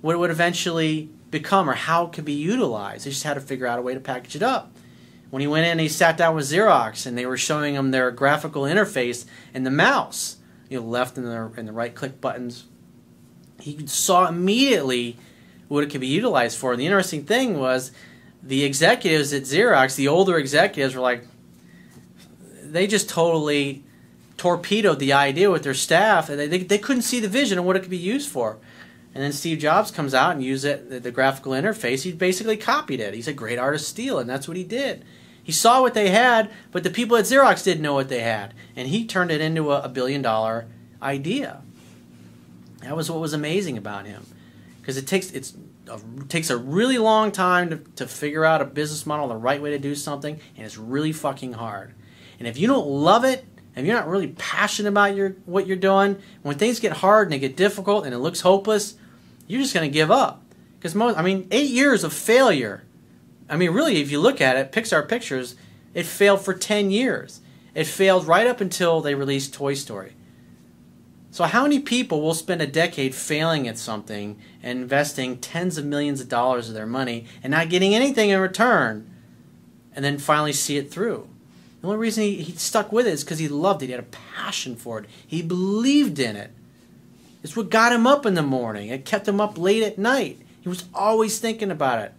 what 0.00 0.14
it 0.14 0.18
would 0.18 0.30
eventually 0.30 1.08
become 1.30 1.68
or 1.68 1.74
how 1.74 2.06
it 2.06 2.12
could 2.12 2.24
be 2.24 2.32
utilized. 2.32 3.06
They 3.06 3.10
just 3.10 3.24
had 3.24 3.34
to 3.34 3.40
figure 3.40 3.66
out 3.66 3.78
a 3.78 3.82
way 3.82 3.94
to 3.94 4.00
package 4.00 4.36
it 4.36 4.42
up 4.42 4.72
when 5.30 5.40
he 5.40 5.46
went 5.46 5.66
in 5.66 5.78
he 5.78 5.88
sat 5.88 6.16
down 6.16 6.34
with 6.34 6.46
Xerox 6.46 7.06
and 7.06 7.18
they 7.18 7.26
were 7.26 7.36
showing 7.36 7.74
him 7.74 7.90
their 7.90 8.10
graphical 8.10 8.62
interface 8.62 9.26
and 9.52 9.66
the 9.66 9.70
mouse, 9.70 10.36
you 10.68 10.80
know, 10.80 10.86
left 10.86 11.18
and 11.18 11.26
the, 11.26 11.52
and 11.56 11.66
the 11.66 11.72
right 11.72 11.94
click 11.94 12.20
buttons, 12.20 12.64
he 13.60 13.86
saw 13.86 14.28
immediately 14.28 15.16
what 15.68 15.82
it 15.82 15.90
could 15.90 16.00
be 16.00 16.06
utilized 16.06 16.58
for. 16.58 16.72
And 16.72 16.80
the 16.80 16.86
interesting 16.86 17.24
thing 17.24 17.58
was 17.58 17.90
the 18.42 18.64
executives 18.64 19.32
at 19.32 19.42
Xerox, 19.42 19.96
the 19.96 20.08
older 20.08 20.38
executives, 20.38 20.94
were 20.94 21.00
like, 21.00 21.24
they 22.62 22.86
just 22.86 23.08
totally 23.08 23.84
torpedoed 24.36 24.98
the 24.98 25.12
idea 25.12 25.50
with 25.50 25.62
their 25.62 25.74
staff 25.74 26.28
and 26.28 26.38
they, 26.38 26.46
they, 26.46 26.58
they 26.58 26.78
couldn't 26.78 27.02
see 27.02 27.20
the 27.20 27.28
vision 27.28 27.58
of 27.58 27.64
what 27.64 27.76
it 27.76 27.80
could 27.80 27.90
be 27.90 27.96
used 27.96 28.30
for. 28.30 28.58
And 29.16 29.22
then 29.22 29.32
Steve 29.32 29.58
Jobs 29.58 29.90
comes 29.90 30.12
out 30.12 30.32
and 30.32 30.44
uses 30.44 30.64
it, 30.66 31.02
the, 31.02 31.10
graphical 31.10 31.52
interface. 31.52 32.02
He 32.02 32.12
basically 32.12 32.58
copied 32.58 33.00
it. 33.00 33.14
He's 33.14 33.26
a 33.26 33.32
great 33.32 33.58
artist 33.58 33.88
steal, 33.88 34.18
and 34.18 34.28
that's 34.28 34.46
what 34.46 34.58
he 34.58 34.62
did. 34.62 35.06
He 35.42 35.52
saw 35.52 35.80
what 35.80 35.94
they 35.94 36.10
had, 36.10 36.50
but 36.70 36.82
the 36.82 36.90
people 36.90 37.16
at 37.16 37.24
Xerox 37.24 37.64
didn't 37.64 37.82
know 37.82 37.94
what 37.94 38.10
they 38.10 38.20
had, 38.20 38.52
and 38.76 38.88
he 38.88 39.06
turned 39.06 39.30
it 39.30 39.40
into 39.40 39.72
a, 39.72 39.80
a 39.80 39.88
billion 39.88 40.20
dollar 40.20 40.66
idea. 41.00 41.62
That 42.80 42.94
was 42.94 43.10
what 43.10 43.20
was 43.20 43.32
amazing 43.32 43.78
about 43.78 44.04
him, 44.04 44.26
because 44.82 44.98
it 44.98 45.06
takes 45.06 45.30
it's 45.30 45.54
a, 45.88 45.98
takes 46.28 46.50
a 46.50 46.58
really 46.58 46.98
long 46.98 47.32
time 47.32 47.70
to, 47.70 47.76
to 47.94 48.06
figure 48.06 48.44
out 48.44 48.60
a 48.60 48.66
business 48.66 49.06
model, 49.06 49.28
the 49.28 49.36
right 49.36 49.62
way 49.62 49.70
to 49.70 49.78
do 49.78 49.94
something, 49.94 50.38
and 50.56 50.66
it's 50.66 50.76
really 50.76 51.12
fucking 51.12 51.54
hard. 51.54 51.94
And 52.38 52.46
if 52.46 52.58
you 52.58 52.66
don't 52.66 52.86
love 52.86 53.24
it, 53.24 53.45
if 53.76 53.84
you're 53.84 53.94
not 53.94 54.08
really 54.08 54.28
passionate 54.28 54.88
about 54.88 55.14
your 55.14 55.30
what 55.44 55.66
you're 55.66 55.76
doing, 55.76 56.16
when 56.42 56.56
things 56.56 56.80
get 56.80 56.92
hard 56.92 57.26
and 57.26 57.32
they 57.32 57.38
get 57.38 57.56
difficult 57.56 58.06
and 58.06 58.14
it 58.14 58.18
looks 58.18 58.40
hopeless, 58.40 58.94
you're 59.46 59.60
just 59.60 59.74
going 59.74 59.88
to 59.88 59.92
give 59.92 60.10
up. 60.10 60.42
Because 60.78 60.94
most, 60.94 61.18
I 61.18 61.22
mean, 61.22 61.46
eight 61.50 61.70
years 61.70 62.02
of 62.02 62.12
failure. 62.12 62.84
I 63.48 63.56
mean, 63.56 63.70
really, 63.70 64.00
if 64.00 64.10
you 64.10 64.20
look 64.20 64.40
at 64.40 64.56
it, 64.56 64.72
Pixar 64.72 65.08
Pictures, 65.08 65.56
it 65.94 66.06
failed 66.06 66.40
for 66.40 66.54
10 66.54 66.90
years. 66.90 67.40
It 67.74 67.84
failed 67.84 68.26
right 68.26 68.46
up 68.46 68.60
until 68.60 69.00
they 69.00 69.14
released 69.14 69.54
Toy 69.54 69.74
Story. 69.74 70.14
So, 71.30 71.44
how 71.44 71.64
many 71.64 71.80
people 71.80 72.22
will 72.22 72.32
spend 72.32 72.62
a 72.62 72.66
decade 72.66 73.14
failing 73.14 73.68
at 73.68 73.76
something 73.76 74.38
and 74.62 74.80
investing 74.80 75.36
tens 75.36 75.76
of 75.76 75.84
millions 75.84 76.22
of 76.22 76.30
dollars 76.30 76.68
of 76.68 76.74
their 76.74 76.86
money 76.86 77.26
and 77.42 77.50
not 77.50 77.68
getting 77.68 77.94
anything 77.94 78.30
in 78.30 78.40
return 78.40 79.10
and 79.94 80.02
then 80.02 80.16
finally 80.16 80.54
see 80.54 80.78
it 80.78 80.90
through? 80.90 81.28
The 81.86 81.92
only 81.92 82.02
reason 82.02 82.24
he, 82.24 82.42
he 82.42 82.52
stuck 82.54 82.90
with 82.90 83.06
it 83.06 83.12
is 83.12 83.22
because 83.22 83.38
he 83.38 83.46
loved 83.46 83.80
it. 83.80 83.86
He 83.86 83.92
had 83.92 84.00
a 84.00 84.16
passion 84.34 84.74
for 84.74 84.98
it, 84.98 85.04
he 85.24 85.40
believed 85.40 86.18
in 86.18 86.34
it. 86.34 86.50
It's 87.44 87.56
what 87.56 87.70
got 87.70 87.92
him 87.92 88.08
up 88.08 88.26
in 88.26 88.34
the 88.34 88.42
morning. 88.42 88.88
It 88.88 89.04
kept 89.04 89.28
him 89.28 89.40
up 89.40 89.56
late 89.56 89.84
at 89.84 89.96
night. 89.96 90.40
He 90.60 90.68
was 90.68 90.86
always 90.92 91.38
thinking 91.38 91.70
about 91.70 92.00
it, 92.00 92.12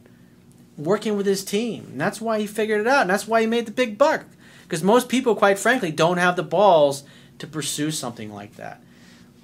working 0.77 1.17
with 1.17 1.25
his 1.25 1.43
team. 1.43 1.87
And 1.91 1.99
that's 1.99 2.21
why 2.21 2.39
he 2.39 2.47
figured 2.47 2.79
it 2.79 2.87
out. 2.87 3.01
And 3.01 3.09
that's 3.09 3.27
why 3.27 3.41
he 3.41 3.47
made 3.47 3.65
the 3.65 3.73
big 3.73 3.97
buck. 3.97 4.23
Because 4.63 4.83
most 4.83 5.09
people, 5.09 5.35
quite 5.35 5.59
frankly, 5.59 5.91
don't 5.91 6.15
have 6.15 6.37
the 6.37 6.43
balls 6.43 7.03
to 7.39 7.45
pursue 7.45 7.91
something 7.91 8.33
like 8.33 8.55
that. 8.55 8.81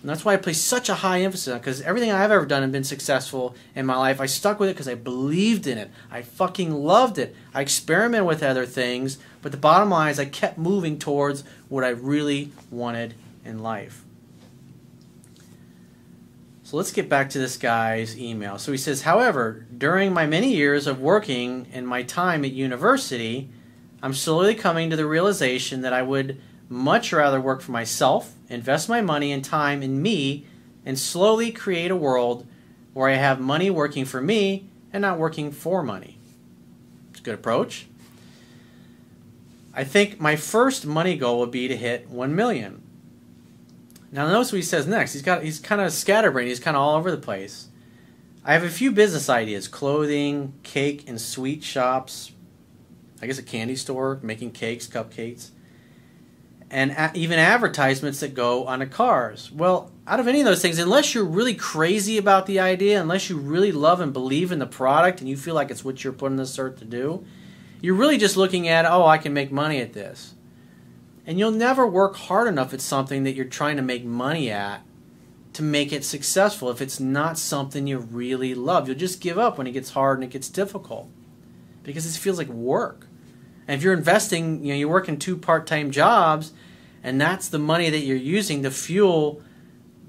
And 0.04 0.10
that's 0.10 0.26
why 0.26 0.34
I 0.34 0.38
place 0.38 0.62
such 0.62 0.90
a 0.90 0.96
high 0.96 1.22
emphasis 1.22 1.54
on. 1.54 1.60
Because 1.60 1.80
everything 1.80 2.12
I've 2.12 2.30
ever 2.30 2.46
done 2.46 2.62
and 2.62 2.74
been 2.74 2.84
successful 2.84 3.56
in 3.74 3.86
my 3.86 3.96
life, 3.96 4.20
I 4.20 4.26
stuck 4.26 4.60
with 4.60 4.68
it 4.68 4.74
because 4.74 4.90
I 4.90 4.96
believed 4.96 5.66
in 5.66 5.78
it. 5.78 5.92
I 6.12 6.24
fucking 6.24 6.74
loved 6.74 7.18
it. 7.18 7.34
I 7.54 7.62
experimented 7.62 8.28
with 8.28 8.44
other 8.44 8.66
things. 8.66 9.18
But 9.42 9.54
the 9.54 9.58
bottom 9.58 9.90
line 9.90 10.12
is 10.12 10.20
I 10.20 10.26
kept 10.26 10.58
moving 10.58 11.00
towards 11.00 11.46
what 11.70 11.86
I 11.86 11.90
really 11.90 12.52
wanted 12.70 13.14
in 13.46 13.64
life. 13.64 14.04
So 16.64 16.76
let's 16.76 16.92
get 16.92 17.08
back 17.08 17.30
to 17.30 17.40
this 17.40 17.56
guy's 17.56 18.20
email. 18.20 18.58
So 18.58 18.74
he 18.74 18.78
says, 18.78 19.04
however, 19.04 19.66
during 19.78 20.12
my 20.12 20.26
many 20.26 20.54
years 20.54 20.86
of 20.86 21.00
working 21.00 21.68
and 21.72 21.88
my 21.88 22.04
time 22.04 22.44
at 22.44 22.52
university, 22.52 23.48
I'm 24.02 24.14
slowly 24.14 24.54
coming 24.54 24.90
to 24.90 24.98
the 24.98 25.06
realization 25.06 25.80
that 25.84 25.94
I 25.94 26.02
would 26.02 26.42
much 26.68 27.14
rather 27.14 27.40
work 27.40 27.62
for 27.62 27.72
myself, 27.72 28.34
invest 28.54 28.90
my 28.90 29.02
money 29.02 29.32
and 29.32 29.44
time 29.44 29.82
in 29.82 30.02
me, 30.02 30.46
and 30.86 31.00
slowly 31.00 31.52
create 31.52 31.92
a 31.92 31.96
world 31.96 32.46
where 32.94 33.10
I 33.10 33.16
have 33.16 33.40
money 33.40 33.70
working 33.70 34.06
for 34.06 34.22
me 34.22 34.70
and 34.92 35.02
not 35.02 35.18
working 35.18 35.52
for 35.52 35.82
money. 35.82 36.18
It's 37.12 37.20
a 37.20 37.24
good 37.24 37.36
approach. 37.36 37.88
I 39.74 39.84
think 39.84 40.20
my 40.20 40.36
first 40.36 40.86
money 40.86 41.18
goal 41.18 41.40
would 41.40 41.52
be 41.52 41.68
to 41.68 41.76
hit 41.76 42.10
1 42.10 42.36
million. 42.36 42.84
Now 44.12 44.30
notice 44.30 44.52
what 44.52 44.58
he 44.58 44.64
says 44.64 44.86
next. 44.86 45.14
He's 45.14 45.24
got 45.24 45.44
he's 45.44 45.60
kind 45.60 45.82
of 45.82 45.92
scatterbrained. 45.92 46.50
He's 46.50 46.60
kind 46.60 46.78
of 46.78 46.84
all 46.84 46.96
over 46.96 47.10
the 47.10 47.18
place. 47.18 47.70
I 48.46 48.54
have 48.54 48.64
a 48.64 48.70
few 48.70 48.92
business 48.92 49.28
ideas: 49.28 49.68
clothing, 49.68 50.54
cake 50.62 51.06
and 51.08 51.20
sweet 51.20 51.64
shops. 51.64 52.32
I 53.24 53.26
guess 53.26 53.40
a 53.40 53.44
candy 53.44 53.76
store 53.76 54.20
making 54.22 54.52
cakes, 54.52 54.86
cupcakes. 54.86 55.50
And 56.74 57.16
even 57.16 57.38
advertisements 57.38 58.20
that 58.22 58.34
go 58.34 58.66
on 58.66 58.80
the 58.80 58.88
cars. 58.88 59.52
Well, 59.52 59.92
out 60.08 60.20
of 60.20 60.28
any 60.28 60.40
of 60.40 60.46
those 60.46 60.62
things, 60.62 60.80
unless 60.80 61.14
you're 61.14 61.24
really 61.24 61.54
crazy 61.54 62.18
about 62.18 62.48
the 62.48 62.60
idea, 62.60 63.00
unless 63.00 63.30
you 63.30 63.38
really 63.38 63.72
love 63.72 64.02
and 64.02 64.12
believe 64.12 64.52
in 64.52 64.58
the 64.58 64.66
product 64.66 65.20
and 65.20 65.30
you 65.30 65.38
feel 65.38 65.54
like 65.54 65.70
it's 65.70 65.86
what 65.86 66.04
you're 66.04 66.12
put 66.12 66.32
on 66.32 66.38
this 66.38 66.58
earth 66.58 66.80
to 66.80 66.86
do, 66.86 67.24
you're 67.80 67.94
really 67.94 68.18
just 68.18 68.36
looking 68.36 68.68
at, 68.68 68.86
oh, 68.86 69.06
I 69.06 69.20
can 69.20 69.34
make 69.34 69.52
money 69.52 69.82
at 69.82 69.94
this. 69.94 70.34
And 71.28 71.38
you'll 71.38 71.52
never 71.52 71.86
work 71.86 72.16
hard 72.16 72.48
enough 72.48 72.74
at 72.74 72.82
something 72.82 73.24
that 73.24 73.36
you're 73.36 73.46
trying 73.46 73.78
to 73.78 73.84
make 73.84 74.04
money 74.04 74.50
at 74.50 74.82
to 75.54 75.62
make 75.62 75.94
it 75.94 76.04
successful 76.04 76.72
if 76.72 76.82
it's 76.82 77.00
not 77.00 77.38
something 77.38 77.86
you 77.86 78.00
really 78.00 78.56
love. 78.56 78.88
You'll 78.88 78.98
just 78.98 79.22
give 79.22 79.38
up 79.38 79.60
when 79.60 79.68
it 79.68 79.74
gets 79.74 79.92
hard 79.92 80.18
and 80.18 80.24
it 80.24 80.32
gets 80.32 80.50
difficult 80.50 81.08
because 81.84 82.08
it 82.08 82.20
feels 82.20 82.40
like 82.40 82.48
work. 82.48 83.06
And 83.68 83.78
if 83.78 83.84
you're 83.84 83.94
investing, 83.94 84.64
you 84.64 84.74
know, 84.74 84.80
you're 84.80 84.90
working 84.90 85.18
two 85.18 85.38
part-time 85.38 85.92
jobs 85.92 86.54
and 87.04 87.20
that's 87.20 87.50
the 87.50 87.60
money 87.60 87.90
that 87.90 88.00
you're 88.00 88.18
using 88.18 88.64
to 88.64 88.72
fuel 88.72 89.42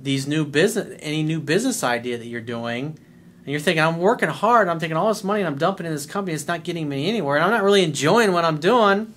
these 0.00 0.26
new 0.26 0.44
business 0.44 0.98
any 1.00 1.22
new 1.22 1.40
business 1.40 1.82
idea 1.82 2.18
that 2.18 2.26
you're 2.26 2.40
doing 2.40 2.86
and 2.86 3.46
you're 3.46 3.58
thinking 3.58 3.82
i'm 3.82 3.96
working 3.96 4.28
hard 4.28 4.68
i'm 4.68 4.78
taking 4.78 4.98
all 4.98 5.08
this 5.08 5.24
money 5.24 5.40
and 5.40 5.46
i'm 5.46 5.56
dumping 5.56 5.86
in 5.86 5.92
this 5.92 6.04
company 6.04 6.34
it's 6.34 6.46
not 6.46 6.62
getting 6.62 6.86
me 6.86 7.08
anywhere 7.08 7.36
and 7.36 7.44
i'm 7.44 7.50
not 7.50 7.62
really 7.62 7.82
enjoying 7.82 8.32
what 8.32 8.44
i'm 8.44 8.60
doing 8.60 9.14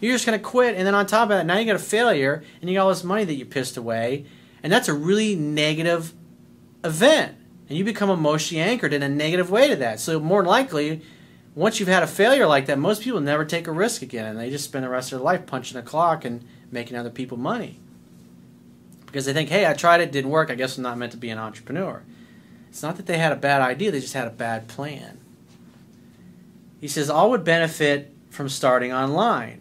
you're 0.00 0.14
just 0.14 0.24
going 0.24 0.38
to 0.38 0.42
quit 0.42 0.74
and 0.74 0.86
then 0.86 0.94
on 0.94 1.04
top 1.04 1.24
of 1.24 1.28
that 1.28 1.44
now 1.44 1.58
you 1.58 1.66
got 1.66 1.76
a 1.76 1.78
failure 1.78 2.42
and 2.62 2.70
you 2.70 2.76
got 2.76 2.84
all 2.84 2.88
this 2.88 3.04
money 3.04 3.24
that 3.24 3.34
you 3.34 3.44
pissed 3.44 3.76
away 3.76 4.24
and 4.62 4.72
that's 4.72 4.88
a 4.88 4.94
really 4.94 5.36
negative 5.36 6.14
event 6.82 7.36
and 7.68 7.78
you 7.78 7.84
become 7.84 8.10
emotionally 8.10 8.62
anchored 8.62 8.92
in 8.92 9.02
a 9.02 9.08
negative 9.08 9.50
way 9.50 9.68
to 9.68 9.76
that. 9.76 9.98
So 9.98 10.20
more 10.20 10.44
likely 10.44 11.00
once 11.54 11.78
you've 11.78 11.88
had 11.88 12.02
a 12.02 12.06
failure 12.06 12.46
like 12.46 12.66
that 12.66 12.78
most 12.78 13.02
people 13.02 13.20
never 13.20 13.44
take 13.44 13.66
a 13.66 13.72
risk 13.72 14.02
again 14.02 14.26
and 14.26 14.38
they 14.38 14.50
just 14.50 14.64
spend 14.64 14.84
the 14.84 14.88
rest 14.88 15.12
of 15.12 15.18
their 15.18 15.24
life 15.24 15.46
punching 15.46 15.76
a 15.76 15.82
clock 15.82 16.24
and 16.24 16.44
making 16.70 16.96
other 16.96 17.10
people 17.10 17.36
money 17.36 17.78
because 19.12 19.26
they 19.26 19.34
think, 19.34 19.50
hey, 19.50 19.66
I 19.66 19.74
tried 19.74 20.00
it, 20.00 20.10
didn't 20.10 20.30
work. 20.30 20.50
I 20.50 20.54
guess 20.54 20.78
I'm 20.78 20.82
not 20.82 20.96
meant 20.96 21.12
to 21.12 21.18
be 21.18 21.28
an 21.28 21.38
entrepreneur. 21.38 22.02
It's 22.70 22.82
not 22.82 22.96
that 22.96 23.04
they 23.04 23.18
had 23.18 23.32
a 23.32 23.36
bad 23.36 23.60
idea, 23.60 23.90
they 23.90 24.00
just 24.00 24.14
had 24.14 24.26
a 24.26 24.30
bad 24.30 24.68
plan. 24.68 25.20
He 26.80 26.88
says, 26.88 27.10
all 27.10 27.28
would 27.30 27.44
benefit 27.44 28.14
from 28.30 28.48
starting 28.48 28.92
online. 28.92 29.60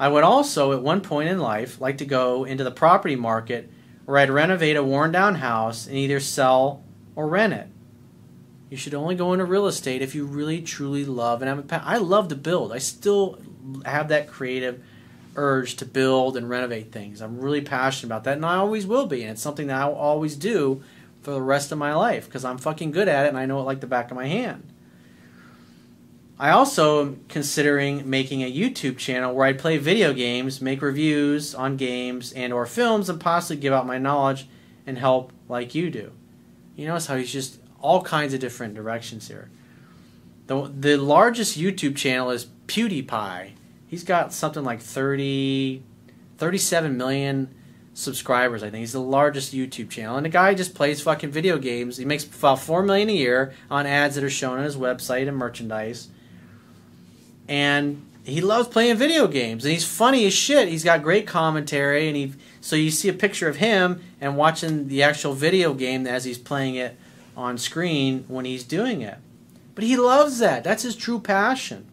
I 0.00 0.08
would 0.08 0.24
also, 0.24 0.72
at 0.72 0.82
one 0.82 1.02
point 1.02 1.28
in 1.28 1.38
life, 1.38 1.80
like 1.80 1.98
to 1.98 2.06
go 2.06 2.44
into 2.44 2.64
the 2.64 2.70
property 2.70 3.14
market 3.14 3.70
where 4.06 4.16
I'd 4.16 4.30
renovate 4.30 4.76
a 4.76 4.82
worn 4.82 5.12
down 5.12 5.36
house 5.36 5.86
and 5.86 5.94
either 5.94 6.18
sell 6.18 6.82
or 7.14 7.28
rent 7.28 7.52
it. 7.52 7.68
You 8.72 8.78
should 8.78 8.94
only 8.94 9.14
go 9.16 9.34
into 9.34 9.44
real 9.44 9.66
estate 9.66 10.00
if 10.00 10.14
you 10.14 10.24
really 10.24 10.62
truly 10.62 11.04
love 11.04 11.42
and 11.42 11.48
have 11.50 11.70
a. 11.70 11.84
I 11.86 11.98
love 11.98 12.28
to 12.28 12.34
build. 12.34 12.72
I 12.72 12.78
still 12.78 13.38
have 13.84 14.08
that 14.08 14.28
creative 14.28 14.82
urge 15.36 15.76
to 15.76 15.84
build 15.84 16.38
and 16.38 16.48
renovate 16.48 16.90
things. 16.90 17.20
I'm 17.20 17.38
really 17.38 17.60
passionate 17.60 18.08
about 18.08 18.24
that, 18.24 18.38
and 18.38 18.46
I 18.46 18.56
always 18.56 18.86
will 18.86 19.04
be. 19.04 19.24
And 19.24 19.32
it's 19.32 19.42
something 19.42 19.66
that 19.66 19.76
I'll 19.76 19.92
always 19.92 20.36
do 20.36 20.82
for 21.20 21.32
the 21.32 21.42
rest 21.42 21.70
of 21.70 21.76
my 21.76 21.94
life 21.94 22.24
because 22.24 22.46
I'm 22.46 22.56
fucking 22.56 22.92
good 22.92 23.08
at 23.08 23.26
it 23.26 23.28
and 23.28 23.36
I 23.36 23.44
know 23.44 23.60
it 23.60 23.64
like 23.64 23.80
the 23.80 23.86
back 23.86 24.10
of 24.10 24.16
my 24.16 24.26
hand. 24.26 24.66
I 26.38 26.48
also 26.48 27.02
am 27.02 27.20
considering 27.28 28.08
making 28.08 28.42
a 28.42 28.50
YouTube 28.50 28.96
channel 28.96 29.34
where 29.34 29.46
I 29.46 29.52
play 29.52 29.76
video 29.76 30.14
games, 30.14 30.62
make 30.62 30.80
reviews 30.80 31.54
on 31.54 31.76
games 31.76 32.32
and 32.32 32.54
or 32.54 32.64
films, 32.64 33.10
and 33.10 33.20
possibly 33.20 33.60
give 33.60 33.74
out 33.74 33.86
my 33.86 33.98
knowledge 33.98 34.48
and 34.86 34.96
help 34.96 35.30
like 35.46 35.74
you 35.74 35.90
do. 35.90 36.12
You 36.74 36.86
notice 36.86 37.06
how 37.08 37.16
he's 37.16 37.30
just 37.30 37.58
all 37.82 38.02
kinds 38.02 38.32
of 38.32 38.40
different 38.40 38.74
directions 38.74 39.28
here. 39.28 39.50
The, 40.46 40.72
the 40.74 40.96
largest 40.96 41.58
YouTube 41.58 41.96
channel 41.96 42.30
is 42.30 42.46
PewDiePie. 42.66 43.50
He's 43.86 44.04
got 44.04 44.32
something 44.32 44.64
like 44.64 44.80
30, 44.80 45.82
37 46.38 46.96
million 46.96 47.54
subscribers. 47.94 48.62
I 48.62 48.70
think 48.70 48.80
he's 48.80 48.92
the 48.92 49.00
largest 49.00 49.54
YouTube 49.54 49.90
channel, 49.90 50.16
and 50.16 50.24
the 50.24 50.30
guy 50.30 50.54
just 50.54 50.74
plays 50.74 51.02
fucking 51.02 51.30
video 51.30 51.58
games. 51.58 51.98
He 51.98 52.04
makes 52.04 52.24
about 52.24 52.60
four 52.60 52.82
million 52.82 53.10
a 53.10 53.12
year 53.12 53.52
on 53.70 53.86
ads 53.86 54.14
that 54.14 54.24
are 54.24 54.30
shown 54.30 54.58
on 54.58 54.64
his 54.64 54.76
website 54.76 55.28
and 55.28 55.36
merchandise. 55.36 56.08
And 57.48 58.06
he 58.24 58.40
loves 58.40 58.68
playing 58.68 58.96
video 58.96 59.26
games, 59.26 59.64
and 59.64 59.72
he's 59.72 59.84
funny 59.84 60.26
as 60.26 60.32
shit. 60.32 60.68
He's 60.68 60.84
got 60.84 61.02
great 61.02 61.26
commentary, 61.26 62.08
and 62.08 62.16
he 62.16 62.32
so 62.60 62.76
you 62.76 62.90
see 62.90 63.08
a 63.08 63.12
picture 63.12 63.48
of 63.48 63.56
him 63.56 64.00
and 64.20 64.36
watching 64.36 64.88
the 64.88 65.02
actual 65.02 65.34
video 65.34 65.74
game 65.74 66.06
as 66.06 66.24
he's 66.24 66.38
playing 66.38 66.76
it 66.76 66.96
on 67.36 67.58
screen 67.58 68.24
when 68.28 68.44
he's 68.44 68.64
doing 68.64 69.02
it. 69.02 69.18
But 69.74 69.84
he 69.84 69.96
loves 69.96 70.38
that. 70.38 70.64
That's 70.64 70.82
his 70.82 70.96
true 70.96 71.18
passion. 71.18 71.86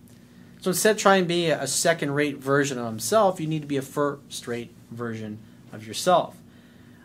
So 0.62 0.72
instead 0.72 0.96
of 0.96 1.02
trying 1.02 1.24
to 1.24 1.28
be 1.28 1.50
a 1.50 1.68
second 1.68 2.12
rate 2.12 2.38
version 2.38 2.78
of 2.78 2.86
himself, 2.86 3.40
you 3.40 3.48
need 3.48 3.62
to 3.62 3.68
be 3.68 3.78
a 3.78 3.82
first 3.82 4.48
rate 4.48 4.72
version 4.92 5.40
of 5.72 5.88
yourself. 5.88 6.36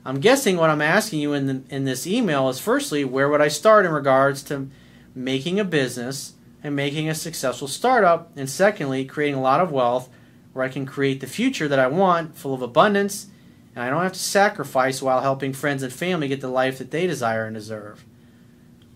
I'm 0.05 0.21
guessing 0.21 0.57
what 0.57 0.71
I'm 0.71 0.83
asking 0.83 1.21
you 1.21 1.33
in, 1.33 1.47
the, 1.47 1.63
in 1.75 1.85
this 1.85 2.07
email 2.07 2.49
is 2.49 2.59
firstly, 2.59 3.05
where 3.05 3.29
would 3.29 3.41
I 3.41 3.49
start 3.49 3.87
in 3.87 3.93
regards 3.93 4.43
to 4.45 4.69
making 5.15 5.61
a 5.61 5.65
business 5.65 6.35
and 6.63 6.75
making 6.75 7.09
a 7.09 7.15
successful 7.15 7.69
startup? 7.69 8.31
And 8.37 8.51
secondly, 8.51 9.05
creating 9.05 9.37
a 9.37 9.43
lot 9.43 9.61
of 9.61 9.71
wealth 9.71 10.09
where 10.53 10.65
I 10.65 10.69
can 10.69 10.85
create 10.85 11.21
the 11.21 11.27
future 11.27 11.69
that 11.69 11.79
I 11.79 11.87
want, 11.87 12.37
full 12.37 12.55
of 12.55 12.63
abundance, 12.63 13.29
and 13.75 13.85
I 13.85 13.91
don't 13.91 14.03
have 14.03 14.13
to 14.13 14.19
sacrifice 14.19 15.01
while 15.01 15.21
helping 15.21 15.53
friends 15.53 15.83
and 15.83 15.93
family 15.93 16.29
get 16.29 16.41
the 16.41 16.49
life 16.49 16.79
that 16.79 16.91
they 16.91 17.07
desire 17.07 17.47
and 17.47 17.55
deserve. 17.55 18.05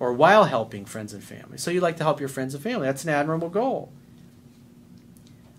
Or 0.00 0.12
while 0.12 0.44
helping 0.44 0.84
friends 0.84 1.12
and 1.12 1.22
family. 1.22 1.58
So 1.58 1.70
you 1.70 1.80
like 1.80 1.96
to 1.96 2.04
help 2.04 2.20
your 2.20 2.28
friends 2.28 2.54
and 2.54 2.62
family. 2.62 2.86
That's 2.86 3.04
an 3.04 3.10
admirable 3.10 3.48
goal. 3.48 3.92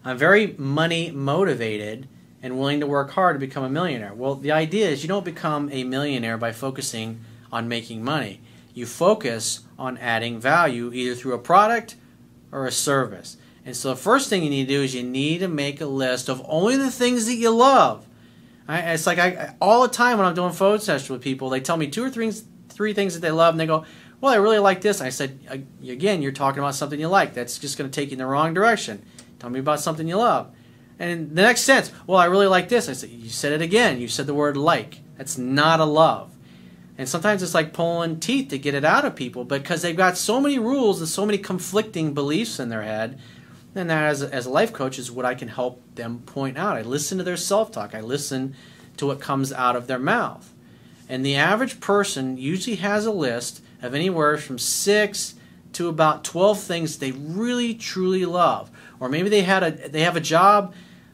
I'm 0.06 0.18
very 0.18 0.56
money 0.58 1.12
motivated 1.12 2.08
and 2.42 2.58
willing 2.58 2.80
to 2.80 2.88
work 2.88 3.12
hard 3.12 3.36
to 3.36 3.40
become 3.40 3.64
a 3.66 3.70
millionaire. 3.70 4.14
Well, 4.14 4.36
the 4.36 4.54
idea 4.54 4.88
is 4.88 5.04
you 5.04 5.10
don't 5.10 5.26
become 5.26 5.70
a 5.72 5.84
millionaire 5.84 6.38
by 6.38 6.54
focusing 6.54 7.20
on 7.52 7.68
making 7.68 8.04
money. 8.04 8.40
You 8.74 8.86
focus 8.86 9.62
on 9.78 9.98
adding 9.98 10.40
value 10.40 10.92
either 10.94 11.16
through 11.16 11.34
a 11.34 11.40
product 11.40 11.98
or 12.52 12.66
a 12.66 12.72
service. 12.72 13.36
And 13.66 13.76
so 13.76 13.90
the 13.90 13.98
first 13.98 14.30
thing 14.30 14.42
you 14.42 14.50
need 14.50 14.68
to 14.68 14.74
do 14.74 14.84
is 14.84 14.96
you 14.96 15.04
need 15.04 15.40
to 15.40 15.50
make 15.50 15.82
a 15.82 15.86
list 15.86 16.30
of 16.30 16.42
only 16.48 16.78
the 16.78 16.90
things 16.90 17.26
that 17.26 17.36
you 17.36 17.50
love. 17.50 18.06
I, 18.70 18.94
it's 18.94 19.06
like 19.06 19.20
I 19.20 19.56
all 19.60 19.82
the 19.82 19.90
time 19.90 20.18
when 20.18 20.28
I'm 20.28 20.36
doing 20.36 20.54
photo 20.54 20.78
sessions 20.78 21.10
with 21.10 21.22
people, 21.22 21.50
they 21.50 21.60
tell 21.60 21.76
me 21.76 21.88
two 21.88 22.04
or 22.04 22.10
three 22.10 22.32
three 22.70 22.94
things 22.94 23.14
that 23.16 23.20
they 23.20 23.32
love, 23.32 23.54
and 23.54 23.60
they 23.60 23.66
go, 23.66 23.84
"Well, 24.22 24.32
I 24.32 24.38
really 24.38 24.60
like 24.60 24.82
this." 24.82 25.02
I 25.02 25.10
said, 25.10 25.40
"Again, 25.82 26.22
you're 26.22 26.32
talking 26.32 26.60
about 26.60 26.76
something 26.76 27.00
you 27.00 27.08
like. 27.08 27.34
That's 27.34 27.58
just 27.58 27.78
going 27.78 27.90
to 27.90 27.94
take 27.94 28.10
you 28.10 28.14
in 28.14 28.20
the 28.20 28.26
wrong 28.26 28.54
direction. 28.54 29.04
Tell 29.40 29.50
me 29.50 29.60
about 29.60 29.80
something 29.80 30.08
you 30.08 30.18
love." 30.18 30.52
And 31.00 31.34
the 31.34 31.42
next 31.42 31.62
sense, 31.62 31.92
well, 32.06 32.20
I 32.20 32.26
really 32.26 32.48
like 32.48 32.68
this. 32.68 32.90
I 32.90 32.94
said, 32.94 33.10
you 33.10 33.30
said 33.30 33.54
it 33.54 33.62
again. 33.62 34.02
You 34.02 34.10
said 34.10 34.28
the 34.28 34.34
word 34.34 34.58
like. 34.58 35.00
That's 35.18 35.38
not 35.38 35.80
a 35.80 35.86
love. 35.86 36.36
And 36.98 37.08
sometimes 37.08 37.42
it's 37.42 37.54
like 37.54 37.72
pulling 37.72 38.20
teeth 38.20 38.50
to 38.50 38.60
get 38.60 38.76
it 38.76 38.84
out 38.84 39.06
of 39.06 39.16
people 39.16 39.46
because 39.46 39.82
they've 39.82 39.96
got 39.96 40.18
so 40.18 40.42
many 40.42 40.60
rules 40.60 41.00
and 41.00 41.08
so 41.08 41.26
many 41.26 41.38
conflicting 41.38 42.14
beliefs 42.14 42.60
in 42.60 42.68
their 42.68 42.84
head. 42.84 43.18
And 43.74 43.90
that, 43.90 44.04
as 44.04 44.22
as 44.22 44.46
a 44.46 44.50
life 44.50 44.74
coach, 44.74 45.00
is 45.00 45.10
what 45.10 45.26
I 45.26 45.36
can 45.36 45.48
help 45.48 45.82
them 45.96 46.20
point 46.26 46.58
out. 46.58 46.76
I 46.76 46.82
listen 46.82 47.18
to 47.18 47.24
their 47.24 47.38
self 47.38 47.72
talk, 47.72 47.96
I 47.96 48.02
listen 48.02 48.54
to 48.98 49.06
what 49.06 49.22
comes 49.22 49.54
out 49.54 49.78
of 49.78 49.88
their 49.88 50.00
mouth. 50.00 50.54
And 51.08 51.26
the 51.26 51.38
average 51.38 51.80
person 51.80 52.38
usually 52.38 52.76
has 52.78 53.06
a 53.06 53.12
list 53.12 53.64
of 53.82 53.94
anywhere 53.94 54.38
from 54.38 54.60
six 54.60 55.36
to 55.74 55.88
about 55.88 56.24
12 56.24 56.60
things 56.60 56.98
they 56.98 57.12
really 57.12 57.74
truly 57.74 58.26
love. 58.26 58.72
Or 59.00 59.10
maybe 59.10 59.30
they 59.30 59.44
had 59.44 59.64
a 59.64 59.90
they 59.90 60.02
have 60.02 60.16
a 60.16 60.22
job 60.22 60.74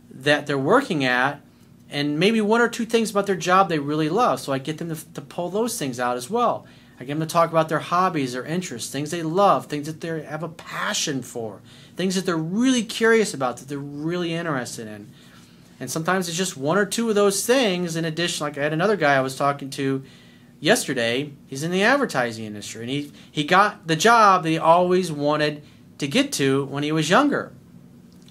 that 0.10 0.48
they're 0.48 0.58
working 0.58 1.04
at 1.04 1.42
and 1.90 2.20
maybe 2.20 2.42
one 2.42 2.62
or 2.62 2.68
two 2.68 2.86
things 2.86 3.12
about 3.12 3.28
their 3.28 3.36
job 3.36 3.70
they 3.70 3.80
really 3.80 4.10
love. 4.10 4.40
So 4.40 4.52
I 4.52 4.58
get 4.58 4.78
them 4.80 4.94
to, 4.94 5.14
to, 5.14 5.22
pull 5.22 5.50
those 5.50 5.78
things 5.78 6.00
out 6.00 6.18
as 6.18 6.30
well. 6.30 6.66
I 7.00 7.04
get 7.04 7.14
them 7.18 7.28
to 7.28 7.32
talk 7.32 7.52
about 7.52 7.70
their 7.70 7.80
hobbies, 7.80 8.34
their 8.34 8.46
interests, 8.46 8.92
things 8.92 9.12
they 9.12 9.22
love, 9.22 9.68
things 9.68 9.86
that 9.86 10.02
they 10.02 10.24
have 10.24 10.44
a 10.44 10.50
passion 10.50 11.22
for, 11.22 11.62
things 11.96 12.16
that 12.16 12.26
they're 12.26 12.38
really 12.38 12.84
curious 12.84 13.34
about, 13.34 13.58
that 13.58 13.68
they're 13.68 13.78
really 13.78 14.34
interested 14.34 14.88
in. 14.88 15.12
And 15.80 15.92
sometimes 15.92 16.28
it's 16.28 16.38
just 16.38 16.58
one 16.58 16.78
or 16.78 16.86
two 16.86 17.10
of 17.10 17.16
those 17.16 17.46
things 17.46 17.96
in 17.96 18.06
addition. 18.06 18.46
Like 18.46 18.58
I 18.58 18.64
had 18.64 18.74
another 18.74 18.96
guy 18.96 19.16
I 19.16 19.22
was 19.22 19.36
talking 19.36 19.70
to 19.72 20.04
yesterday. 20.66 21.32
He's 21.46 21.64
in 21.64 21.72
the 21.72 21.84
advertising 21.84 22.46
industry, 22.46 22.82
and 22.82 22.90
he 22.90 23.12
he 23.32 23.44
got 23.44 23.88
the 23.88 23.96
job 23.96 24.44
that 24.44 24.50
he 24.50 24.58
always 24.58 25.12
wanted 25.12 25.64
to 26.00 26.08
get 26.08 26.32
to 26.34 26.66
when 26.66 26.84
he 26.84 26.92
was 26.92 27.10
younger. 27.10 27.54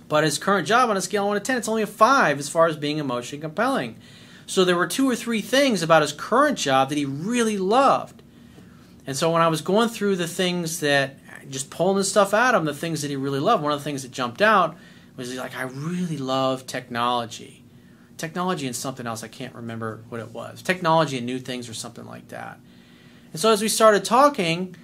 But 0.08 0.24
his 0.24 0.36
current 0.36 0.66
job 0.66 0.90
on 0.90 0.96
a 0.96 1.00
scale 1.00 1.24
of 1.24 1.28
1 1.28 1.36
to 1.36 1.40
10, 1.40 1.56
it's 1.56 1.68
only 1.68 1.82
a 1.82 1.86
5 1.86 2.38
as 2.38 2.48
far 2.48 2.66
as 2.66 2.76
being 2.76 2.98
emotionally 2.98 3.40
compelling. 3.40 3.96
So 4.46 4.64
there 4.64 4.76
were 4.76 4.86
two 4.86 5.08
or 5.08 5.16
three 5.16 5.40
things 5.40 5.82
about 5.82 6.02
his 6.02 6.12
current 6.12 6.58
job 6.58 6.90
that 6.90 6.98
he 6.98 7.06
really 7.06 7.56
loved. 7.56 8.22
And 9.06 9.16
so 9.16 9.30
when 9.30 9.40
I 9.40 9.48
was 9.48 9.62
going 9.62 9.88
through 9.88 10.16
the 10.16 10.28
things 10.28 10.80
that, 10.80 11.18
just 11.48 11.70
pulling 11.70 11.96
the 11.96 12.04
stuff 12.04 12.34
out 12.34 12.54
of 12.54 12.60
him, 12.60 12.66
the 12.66 12.74
things 12.74 13.00
that 13.02 13.08
he 13.08 13.16
really 13.16 13.40
loved, 13.40 13.62
one 13.62 13.72
of 13.72 13.78
the 13.78 13.84
things 13.84 14.02
that 14.02 14.12
jumped 14.12 14.42
out 14.42 14.76
was 15.16 15.30
he's 15.30 15.38
like, 15.38 15.56
I 15.56 15.62
really 15.62 16.18
love 16.18 16.66
technology. 16.66 17.63
Technology 18.24 18.66
and 18.66 18.74
something 18.74 19.06
else, 19.06 19.22
I 19.22 19.28
can't 19.28 19.54
remember 19.54 20.02
what 20.08 20.18
it 20.18 20.30
was. 20.30 20.62
Technology 20.62 21.18
and 21.18 21.26
new 21.26 21.38
things 21.38 21.68
or 21.68 21.74
something 21.74 22.06
like 22.06 22.28
that. 22.28 22.58
And 23.32 23.40
so 23.40 23.52
as 23.52 23.60
we 23.60 23.68
started 23.68 24.02
talking, 24.02 24.74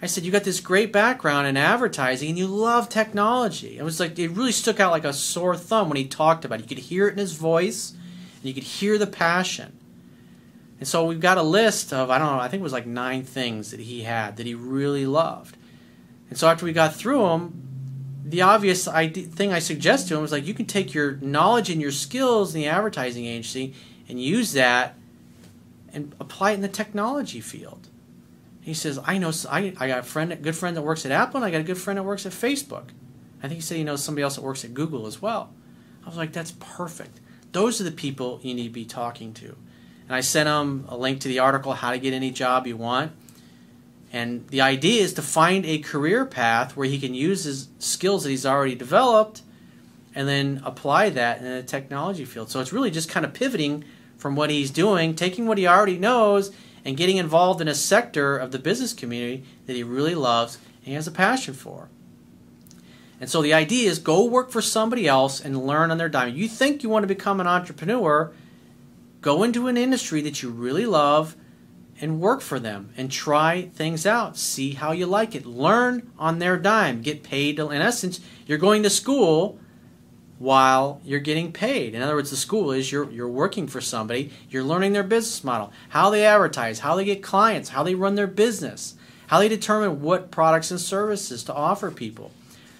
I 0.00 0.06
said, 0.06 0.22
You 0.22 0.30
got 0.30 0.44
this 0.44 0.60
great 0.60 0.92
background 0.92 1.48
in 1.48 1.56
advertising 1.56 2.28
and 2.28 2.38
you 2.38 2.46
love 2.46 2.88
technology. 2.88 3.76
It 3.76 3.82
was 3.82 3.98
like, 3.98 4.16
it 4.16 4.28
really 4.28 4.52
stuck 4.52 4.78
out 4.78 4.92
like 4.92 5.04
a 5.04 5.12
sore 5.12 5.56
thumb 5.56 5.88
when 5.88 5.96
he 5.96 6.06
talked 6.06 6.44
about 6.44 6.60
it. 6.60 6.62
You 6.62 6.68
could 6.68 6.84
hear 6.84 7.08
it 7.08 7.14
in 7.14 7.18
his 7.18 7.32
voice. 7.32 7.94
and 8.36 8.44
you 8.44 8.54
could 8.54 8.62
hear 8.62 8.96
the 8.96 9.08
passion. 9.08 9.76
And 10.78 10.86
so 10.86 11.04
we've 11.04 11.18
got 11.18 11.36
a 11.36 11.42
list 11.42 11.92
of, 11.92 12.10
I 12.10 12.18
don't 12.18 12.28
know, 12.28 12.40
I 12.40 12.46
think 12.46 12.60
it 12.60 12.62
was 12.62 12.72
like 12.72 12.86
nine 12.86 13.24
things 13.24 13.72
that 13.72 13.80
he 13.80 14.02
had 14.02 14.36
that 14.36 14.46
he 14.46 14.54
really 14.54 15.04
loved. 15.04 15.56
And 16.30 16.38
so 16.38 16.48
after 16.48 16.64
we 16.64 16.72
got 16.72 16.94
through 16.94 17.22
them, 17.22 17.67
the 18.30 18.42
obvious 18.42 18.86
thing 18.86 19.52
I 19.52 19.58
suggest 19.58 20.08
to 20.08 20.16
him 20.16 20.22
was 20.22 20.32
like, 20.32 20.46
you 20.46 20.54
can 20.54 20.66
take 20.66 20.92
your 20.92 21.12
knowledge 21.16 21.70
and 21.70 21.80
your 21.80 21.92
skills 21.92 22.54
in 22.54 22.60
the 22.60 22.66
advertising 22.68 23.24
agency 23.24 23.74
and 24.08 24.20
use 24.20 24.52
that 24.52 24.94
and 25.92 26.14
apply 26.20 26.52
it 26.52 26.54
in 26.54 26.60
the 26.60 26.68
technology 26.68 27.40
field. 27.40 27.88
He 28.60 28.74
says, 28.74 29.00
I 29.04 29.16
know, 29.16 29.32
I, 29.50 29.72
I 29.78 29.88
got 29.88 30.00
a 30.00 30.02
friend, 30.02 30.32
a 30.32 30.36
good 30.36 30.54
friend 30.54 30.76
that 30.76 30.82
works 30.82 31.06
at 31.06 31.12
Apple, 31.12 31.38
and 31.38 31.44
I 31.44 31.50
got 31.50 31.60
a 31.60 31.64
good 31.64 31.78
friend 31.78 31.96
that 31.96 32.02
works 32.02 32.26
at 32.26 32.32
Facebook. 32.32 32.88
I 33.42 33.48
think 33.48 33.54
he 33.54 33.60
said 33.60 33.78
he 33.78 33.84
knows 33.84 34.04
somebody 34.04 34.22
else 34.22 34.36
that 34.36 34.42
works 34.42 34.64
at 34.64 34.74
Google 34.74 35.06
as 35.06 35.22
well. 35.22 35.50
I 36.04 36.08
was 36.08 36.18
like, 36.18 36.32
that's 36.32 36.52
perfect. 36.58 37.20
Those 37.52 37.80
are 37.80 37.84
the 37.84 37.92
people 37.92 38.40
you 38.42 38.54
need 38.54 38.64
to 38.64 38.70
be 38.70 38.84
talking 38.84 39.32
to. 39.34 39.56
And 40.06 40.14
I 40.14 40.20
sent 40.20 40.48
him 40.48 40.84
a 40.88 40.96
link 40.96 41.20
to 41.20 41.28
the 41.28 41.38
article, 41.38 41.72
How 41.72 41.92
to 41.92 41.98
Get 41.98 42.12
Any 42.12 42.30
Job 42.30 42.66
You 42.66 42.76
Want. 42.76 43.12
And 44.12 44.48
the 44.48 44.60
idea 44.62 45.02
is 45.02 45.12
to 45.14 45.22
find 45.22 45.66
a 45.66 45.78
career 45.78 46.24
path 46.24 46.76
where 46.76 46.88
he 46.88 46.98
can 46.98 47.14
use 47.14 47.44
his 47.44 47.68
skills 47.78 48.22
that 48.24 48.30
he's 48.30 48.46
already 48.46 48.74
developed 48.74 49.42
and 50.14 50.26
then 50.26 50.62
apply 50.64 51.10
that 51.10 51.38
in 51.38 51.44
the 51.44 51.62
technology 51.62 52.24
field. 52.24 52.50
So 52.50 52.60
it's 52.60 52.72
really 52.72 52.90
just 52.90 53.10
kind 53.10 53.26
of 53.26 53.34
pivoting 53.34 53.84
from 54.16 54.34
what 54.34 54.50
he's 54.50 54.70
doing, 54.70 55.14
taking 55.14 55.46
what 55.46 55.58
he 55.58 55.66
already 55.66 55.98
knows, 55.98 56.50
and 56.84 56.96
getting 56.96 57.18
involved 57.18 57.60
in 57.60 57.68
a 57.68 57.74
sector 57.74 58.36
of 58.36 58.50
the 58.50 58.58
business 58.58 58.94
community 58.94 59.44
that 59.66 59.76
he 59.76 59.82
really 59.82 60.14
loves 60.14 60.56
and 60.78 60.86
he 60.86 60.92
has 60.94 61.06
a 61.06 61.12
passion 61.12 61.54
for. 61.54 61.88
And 63.20 63.28
so 63.28 63.42
the 63.42 63.52
idea 63.52 63.90
is 63.90 63.98
go 63.98 64.24
work 64.24 64.50
for 64.50 64.62
somebody 64.62 65.06
else 65.06 65.40
and 65.40 65.66
learn 65.66 65.90
on 65.90 65.98
their 65.98 66.08
dime. 66.08 66.34
You 66.34 66.48
think 66.48 66.82
you 66.82 66.88
want 66.88 67.02
to 67.02 67.08
become 67.08 67.40
an 67.40 67.46
entrepreneur, 67.46 68.32
go 69.20 69.42
into 69.42 69.66
an 69.66 69.76
industry 69.76 70.20
that 70.22 70.42
you 70.42 70.50
really 70.50 70.86
love 70.86 71.36
and 72.00 72.20
work 72.20 72.40
for 72.40 72.58
them 72.58 72.90
and 72.96 73.10
try 73.10 73.70
things 73.74 74.06
out. 74.06 74.36
See 74.36 74.72
how 74.72 74.92
you 74.92 75.06
like 75.06 75.34
it. 75.34 75.46
Learn 75.46 76.10
on 76.18 76.38
their 76.38 76.56
dime. 76.56 77.02
Get 77.02 77.22
paid. 77.22 77.58
In 77.58 77.72
essence, 77.72 78.20
you're 78.46 78.58
going 78.58 78.82
to 78.82 78.90
school 78.90 79.58
while 80.38 81.00
you're 81.04 81.20
getting 81.20 81.52
paid. 81.52 81.94
In 81.94 82.02
other 82.02 82.14
words, 82.14 82.30
the 82.30 82.36
school 82.36 82.70
is 82.70 82.92
you're, 82.92 83.10
you're 83.10 83.28
working 83.28 83.66
for 83.66 83.80
somebody, 83.80 84.30
you're 84.48 84.62
learning 84.62 84.92
their 84.92 85.02
business 85.02 85.42
model, 85.42 85.72
how 85.88 86.10
they 86.10 86.24
advertise, 86.24 86.80
how 86.80 86.94
they 86.94 87.04
get 87.04 87.22
clients, 87.22 87.70
how 87.70 87.82
they 87.82 87.94
run 87.94 88.14
their 88.14 88.28
business, 88.28 88.94
how 89.26 89.38
they 89.40 89.48
determine 89.48 90.00
what 90.00 90.30
products 90.30 90.70
and 90.70 90.80
services 90.80 91.42
to 91.44 91.54
offer 91.54 91.90
people. 91.90 92.30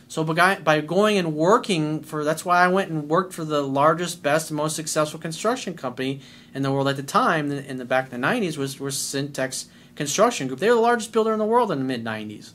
So 0.09 0.25
by 0.25 0.81
going 0.81 1.19
and 1.19 1.37
working 1.37 2.03
for, 2.03 2.25
that's 2.25 2.43
why 2.43 2.65
I 2.65 2.69
went 2.69 2.91
and 2.91 3.11
worked 3.11 3.35
for 3.35 3.45
the 3.45 3.61
largest, 3.63 4.23
best, 4.23 4.51
most 4.51 4.75
successful 4.75 5.21
construction 5.21 5.75
company 5.75 6.21
in 6.55 6.63
the 6.63 6.73
world 6.73 6.89
at 6.89 6.97
the 6.97 7.03
time, 7.03 7.53
in 7.53 7.77
the 7.77 7.85
back 7.85 8.11
in 8.11 8.19
the 8.19 8.27
90s, 8.27 8.57
was, 8.57 8.81
was 8.81 8.97
Centex 8.97 9.67
Construction 9.97 10.49
Group. 10.49 10.61
They 10.61 10.71
were 10.71 10.77
the 10.77 10.81
largest 10.81 11.13
builder 11.13 11.35
in 11.35 11.39
the 11.39 11.45
world 11.45 11.71
in 11.71 11.79
the 11.79 11.85
mid 11.85 12.03
90s. 12.03 12.53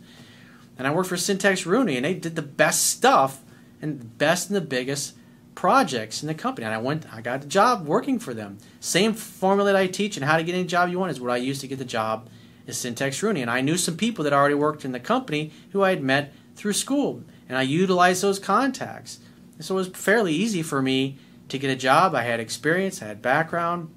And 0.80 0.88
I 0.88 0.92
worked 0.92 1.10
for 1.10 1.16
Centex 1.16 1.68
Rooney, 1.68 1.96
and 1.96 2.04
they 2.04 2.16
did 2.16 2.36
the 2.36 2.42
best 2.42 2.88
stuff 2.88 3.44
and 3.80 4.00
the 4.00 4.06
best 4.06 4.50
and 4.50 4.56
the 4.56 4.62
biggest 4.62 5.16
projects 5.54 6.24
in 6.24 6.28
the 6.28 6.34
company. 6.34 6.66
And 6.66 6.74
I 6.74 6.80
went, 6.80 7.06
I 7.14 7.22
got 7.22 7.44
a 7.44 7.48
job 7.48 7.86
working 7.86 8.18
for 8.18 8.34
them. 8.34 8.58
Same 8.80 9.14
formula 9.14 9.72
that 9.72 9.80
I 9.80 9.86
teach 9.86 10.18
and 10.18 10.26
how 10.26 10.38
to 10.38 10.44
get 10.44 10.56
any 10.56 10.66
job 10.66 10.90
you 10.90 10.98
want 10.98 11.12
is 11.12 11.22
what 11.22 11.30
I 11.30 11.38
used 11.38 11.62
to 11.62 11.68
get 11.68 11.78
the 11.78 11.86
job 11.86 12.30
is 12.66 12.78
Centex 12.78 13.22
Rooney. 13.22 13.44
And 13.44 13.52
I 13.52 13.62
knew 13.62 13.78
some 13.78 13.96
people 13.96 14.24
that 14.24 14.34
already 14.34 14.56
worked 14.56 14.84
in 14.84 14.92
the 14.92 15.00
company 15.00 15.52
who 15.72 15.84
I 15.84 15.92
had 15.92 16.02
met 16.02 16.34
through 16.56 16.74
school 16.74 17.24
and 17.48 17.58
I 17.58 17.62
utilized 17.64 18.24
those 18.24 18.40
contacts. 18.40 19.20
And 19.58 19.66
so 19.66 19.76
it 19.76 19.78
was 19.78 19.88
fairly 19.90 20.34
easy 20.34 20.62
for 20.62 20.82
me 20.82 21.18
to 21.50 21.58
get 21.58 21.70
a 21.70 21.76
job. 21.76 22.16
I 22.16 22.24
had 22.24 22.40
experience, 22.40 23.02
I 23.02 23.08
had 23.08 23.22
background, 23.22 23.94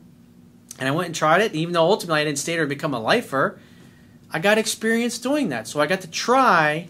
and 0.78 0.88
I 0.88 0.92
went 0.92 1.06
and 1.06 1.14
tried 1.14 1.42
it. 1.42 1.54
even 1.54 1.72
though 1.72 1.84
ultimately 1.84 2.20
I 2.20 2.24
didn't 2.24 2.38
stay 2.38 2.52
there 2.52 2.62
and 2.62 2.68
become 2.68 2.94
a 2.94 3.00
lifer, 3.00 3.58
I 4.30 4.38
got 4.38 4.58
experience 4.58 5.18
doing 5.18 5.48
that. 5.50 5.66
So 5.66 5.80
I 5.80 5.86
got 5.86 6.02
to 6.02 6.10
try, 6.10 6.88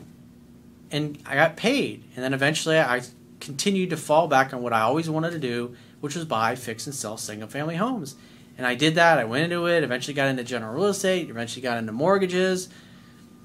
and 0.91 1.19
I 1.27 1.35
got 1.35 1.57
paid. 1.57 2.05
And 2.15 2.25
then 2.25 2.35
eventually 2.35 2.79
I 2.79 3.03
continued 3.41 3.91
to 3.91 3.97
fall 3.97 4.27
back 4.27 4.53
on 4.53 4.63
what 4.63 4.73
I 4.73 4.81
always 4.81 5.09
wanted 5.09 5.31
to 5.33 5.39
do, 5.39 5.77
which 6.01 6.17
was 6.17 6.25
buy, 6.25 6.55
fix, 6.55 6.87
and 6.87 6.95
sell 6.95 7.17
single 7.17 7.49
family 7.49 7.77
homes. 7.77 8.17
And 8.59 8.67
I 8.67 8.75
did 8.75 8.95
that. 8.95 9.19
I 9.19 9.25
went 9.25 9.45
into 9.45 9.67
it. 9.67 9.85
Eventually 9.85 10.15
got 10.15 10.29
into 10.29 10.43
general 10.43 10.75
real 10.75 10.87
estate. 10.87 11.29
Eventually 11.29 11.63
got 11.63 11.79
into 11.79 11.93
mortgages 11.93 12.69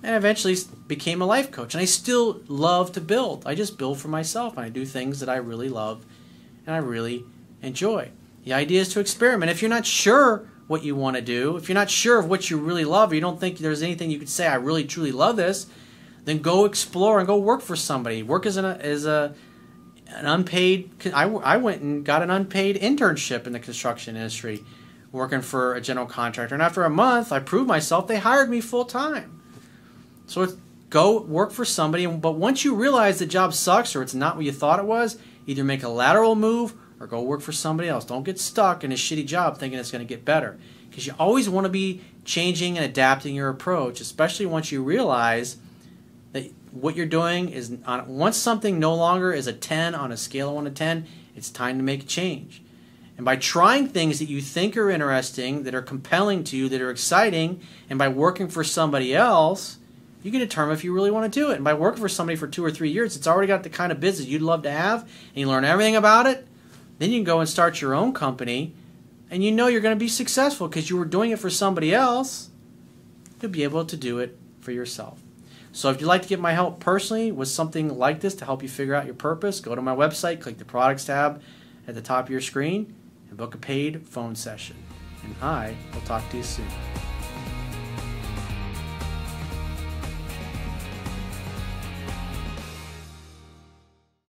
and 0.03 0.15
eventually 0.15 0.55
became 0.87 1.21
a 1.21 1.25
life 1.25 1.51
coach. 1.51 1.73
And 1.73 1.81
I 1.81 1.85
still 1.85 2.41
love 2.47 2.91
to 2.93 3.01
build. 3.01 3.43
I 3.45 3.55
just 3.55 3.77
build 3.77 3.99
for 3.99 4.07
myself 4.07 4.57
and 4.57 4.65
I 4.65 4.69
do 4.69 4.85
things 4.85 5.19
that 5.19 5.29
I 5.29 5.35
really 5.35 5.69
love 5.69 6.05
and 6.65 6.75
I 6.75 6.79
really 6.79 7.25
enjoy. 7.61 8.11
The 8.43 8.53
idea 8.53 8.81
is 8.81 8.89
to 8.89 8.99
experiment. 8.99 9.51
If 9.51 9.61
you're 9.61 9.69
not 9.69 9.85
sure 9.85 10.47
what 10.67 10.83
you 10.83 10.95
want 10.95 11.17
to 11.17 11.21
do, 11.21 11.57
if 11.57 11.69
you're 11.69 11.75
not 11.75 11.89
sure 11.89 12.17
of 12.17 12.27
what 12.27 12.49
you 12.49 12.57
really 12.57 12.85
love, 12.85 13.11
or 13.11 13.15
you 13.15 13.21
don't 13.21 13.39
think 13.39 13.57
there's 13.57 13.83
anything 13.83 14.09
you 14.09 14.19
could 14.19 14.29
say, 14.29 14.47
I 14.47 14.55
really 14.55 14.85
truly 14.85 15.11
love 15.11 15.35
this, 15.35 15.67
then 16.25 16.39
go 16.39 16.65
explore 16.65 17.19
and 17.19 17.27
go 17.27 17.37
work 17.37 17.61
for 17.61 17.75
somebody. 17.75 18.23
Work 18.23 18.45
as, 18.45 18.57
an, 18.57 18.65
as 18.65 19.05
a 19.05 19.35
an 20.13 20.25
unpaid. 20.25 20.91
I, 21.13 21.23
I 21.25 21.57
went 21.57 21.81
and 21.81 22.03
got 22.03 22.21
an 22.21 22.29
unpaid 22.29 22.77
internship 22.77 23.47
in 23.47 23.53
the 23.53 23.59
construction 23.59 24.15
industry, 24.15 24.63
working 25.11 25.41
for 25.41 25.73
a 25.73 25.81
general 25.81 26.05
contractor. 26.05 26.55
And 26.55 26.61
after 26.61 26.83
a 26.83 26.89
month, 26.89 27.31
I 27.31 27.39
proved 27.39 27.67
myself. 27.67 28.07
They 28.07 28.17
hired 28.17 28.49
me 28.49 28.61
full 28.61 28.85
time. 28.85 29.40
So 30.31 30.43
it's 30.43 30.55
go 30.89 31.21
work 31.23 31.51
for 31.51 31.65
somebody, 31.65 32.05
but 32.05 32.35
once 32.35 32.63
you 32.63 32.73
realize 32.73 33.19
the 33.19 33.25
job 33.25 33.53
sucks 33.53 33.97
or 33.97 34.01
it's 34.01 34.13
not 34.13 34.37
what 34.37 34.45
you 34.45 34.53
thought 34.53 34.79
it 34.79 34.85
was, 34.85 35.17
either 35.45 35.61
make 35.61 35.83
a 35.83 35.89
lateral 35.89 36.35
move 36.35 36.73
or 37.01 37.07
go 37.07 37.21
work 37.21 37.41
for 37.41 37.51
somebody 37.51 37.89
else. 37.89 38.05
Don't 38.05 38.23
get 38.23 38.39
stuck 38.39 38.85
in 38.85 38.93
a 38.93 38.95
shitty 38.95 39.25
job 39.25 39.57
thinking 39.57 39.77
it's 39.77 39.91
going 39.91 40.05
to 40.05 40.07
get 40.07 40.23
better 40.23 40.57
because 40.89 41.05
you 41.05 41.13
always 41.19 41.49
want 41.49 41.65
to 41.65 41.69
be 41.69 41.99
changing 42.23 42.77
and 42.77 42.85
adapting 42.85 43.35
your 43.35 43.49
approach, 43.49 43.99
especially 43.99 44.45
once 44.45 44.71
you 44.71 44.81
realize 44.81 45.57
that 46.31 46.49
what 46.71 46.95
you're 46.95 47.05
doing 47.05 47.49
is 47.49 47.75
on, 47.85 48.07
once 48.07 48.37
something 48.37 48.79
no 48.79 48.95
longer 48.95 49.33
is 49.33 49.47
a 49.47 49.53
10 49.53 49.95
on 49.95 50.13
a 50.13 50.17
scale 50.17 50.47
of 50.47 50.55
1 50.55 50.63
to 50.63 50.71
10, 50.71 51.07
it's 51.35 51.49
time 51.49 51.75
to 51.77 51.83
make 51.83 52.03
a 52.03 52.07
change. 52.07 52.61
And 53.17 53.25
by 53.25 53.35
trying 53.35 53.89
things 53.89 54.19
that 54.19 54.29
you 54.29 54.39
think 54.39 54.77
are 54.77 54.89
interesting, 54.89 55.63
that 55.63 55.75
are 55.75 55.81
compelling 55.81 56.45
to 56.45 56.55
you, 56.55 56.69
that 56.69 56.81
are 56.81 56.89
exciting, 56.89 57.59
and 57.89 57.99
by 57.99 58.07
working 58.07 58.47
for 58.47 58.63
somebody 58.63 59.13
else, 59.13 59.77
you 60.23 60.31
can 60.31 60.39
determine 60.39 60.73
if 60.73 60.83
you 60.83 60.93
really 60.93 61.11
want 61.11 61.31
to 61.31 61.39
do 61.39 61.51
it. 61.51 61.55
And 61.55 61.63
by 61.63 61.73
working 61.73 62.01
for 62.01 62.09
somebody 62.09 62.35
for 62.35 62.47
two 62.47 62.63
or 62.63 62.71
three 62.71 62.89
years, 62.89 63.15
it's 63.15 63.27
already 63.27 63.47
got 63.47 63.63
the 63.63 63.69
kind 63.69 63.91
of 63.91 63.99
business 63.99 64.27
you'd 64.27 64.41
love 64.41 64.63
to 64.63 64.71
have, 64.71 65.01
and 65.01 65.09
you 65.35 65.47
learn 65.47 65.65
everything 65.65 65.95
about 65.95 66.27
it. 66.27 66.47
Then 66.99 67.11
you 67.11 67.17
can 67.17 67.23
go 67.23 67.39
and 67.39 67.49
start 67.49 67.81
your 67.81 67.95
own 67.95 68.13
company, 68.13 68.73
and 69.29 69.43
you 69.43 69.51
know 69.51 69.67
you're 69.67 69.81
going 69.81 69.95
to 69.95 69.99
be 69.99 70.07
successful 70.07 70.67
because 70.67 70.89
you 70.89 70.97
were 70.97 71.05
doing 71.05 71.31
it 71.31 71.39
for 71.39 71.49
somebody 71.49 71.93
else. 71.93 72.49
You'll 73.41 73.51
be 73.51 73.63
able 73.63 73.85
to 73.85 73.97
do 73.97 74.19
it 74.19 74.37
for 74.59 74.71
yourself. 74.71 75.19
So 75.71 75.89
if 75.89 76.01
you'd 76.01 76.07
like 76.07 76.21
to 76.23 76.27
get 76.27 76.39
my 76.39 76.51
help 76.51 76.79
personally 76.79 77.31
with 77.31 77.47
something 77.47 77.97
like 77.97 78.19
this 78.19 78.35
to 78.35 78.45
help 78.45 78.61
you 78.61 78.69
figure 78.69 78.93
out 78.93 79.05
your 79.05 79.15
purpose, 79.15 79.61
go 79.61 79.73
to 79.73 79.81
my 79.81 79.95
website, 79.95 80.41
click 80.41 80.57
the 80.57 80.65
products 80.65 81.05
tab 81.05 81.41
at 81.87 81.95
the 81.95 82.01
top 82.01 82.25
of 82.25 82.29
your 82.29 82.41
screen, 82.41 82.93
and 83.29 83.37
book 83.37 83.55
a 83.55 83.57
paid 83.57 84.05
phone 84.05 84.35
session. 84.35 84.75
And 85.23 85.35
I 85.41 85.75
will 85.93 86.01
talk 86.01 86.29
to 86.31 86.37
you 86.37 86.43
soon. 86.43 86.67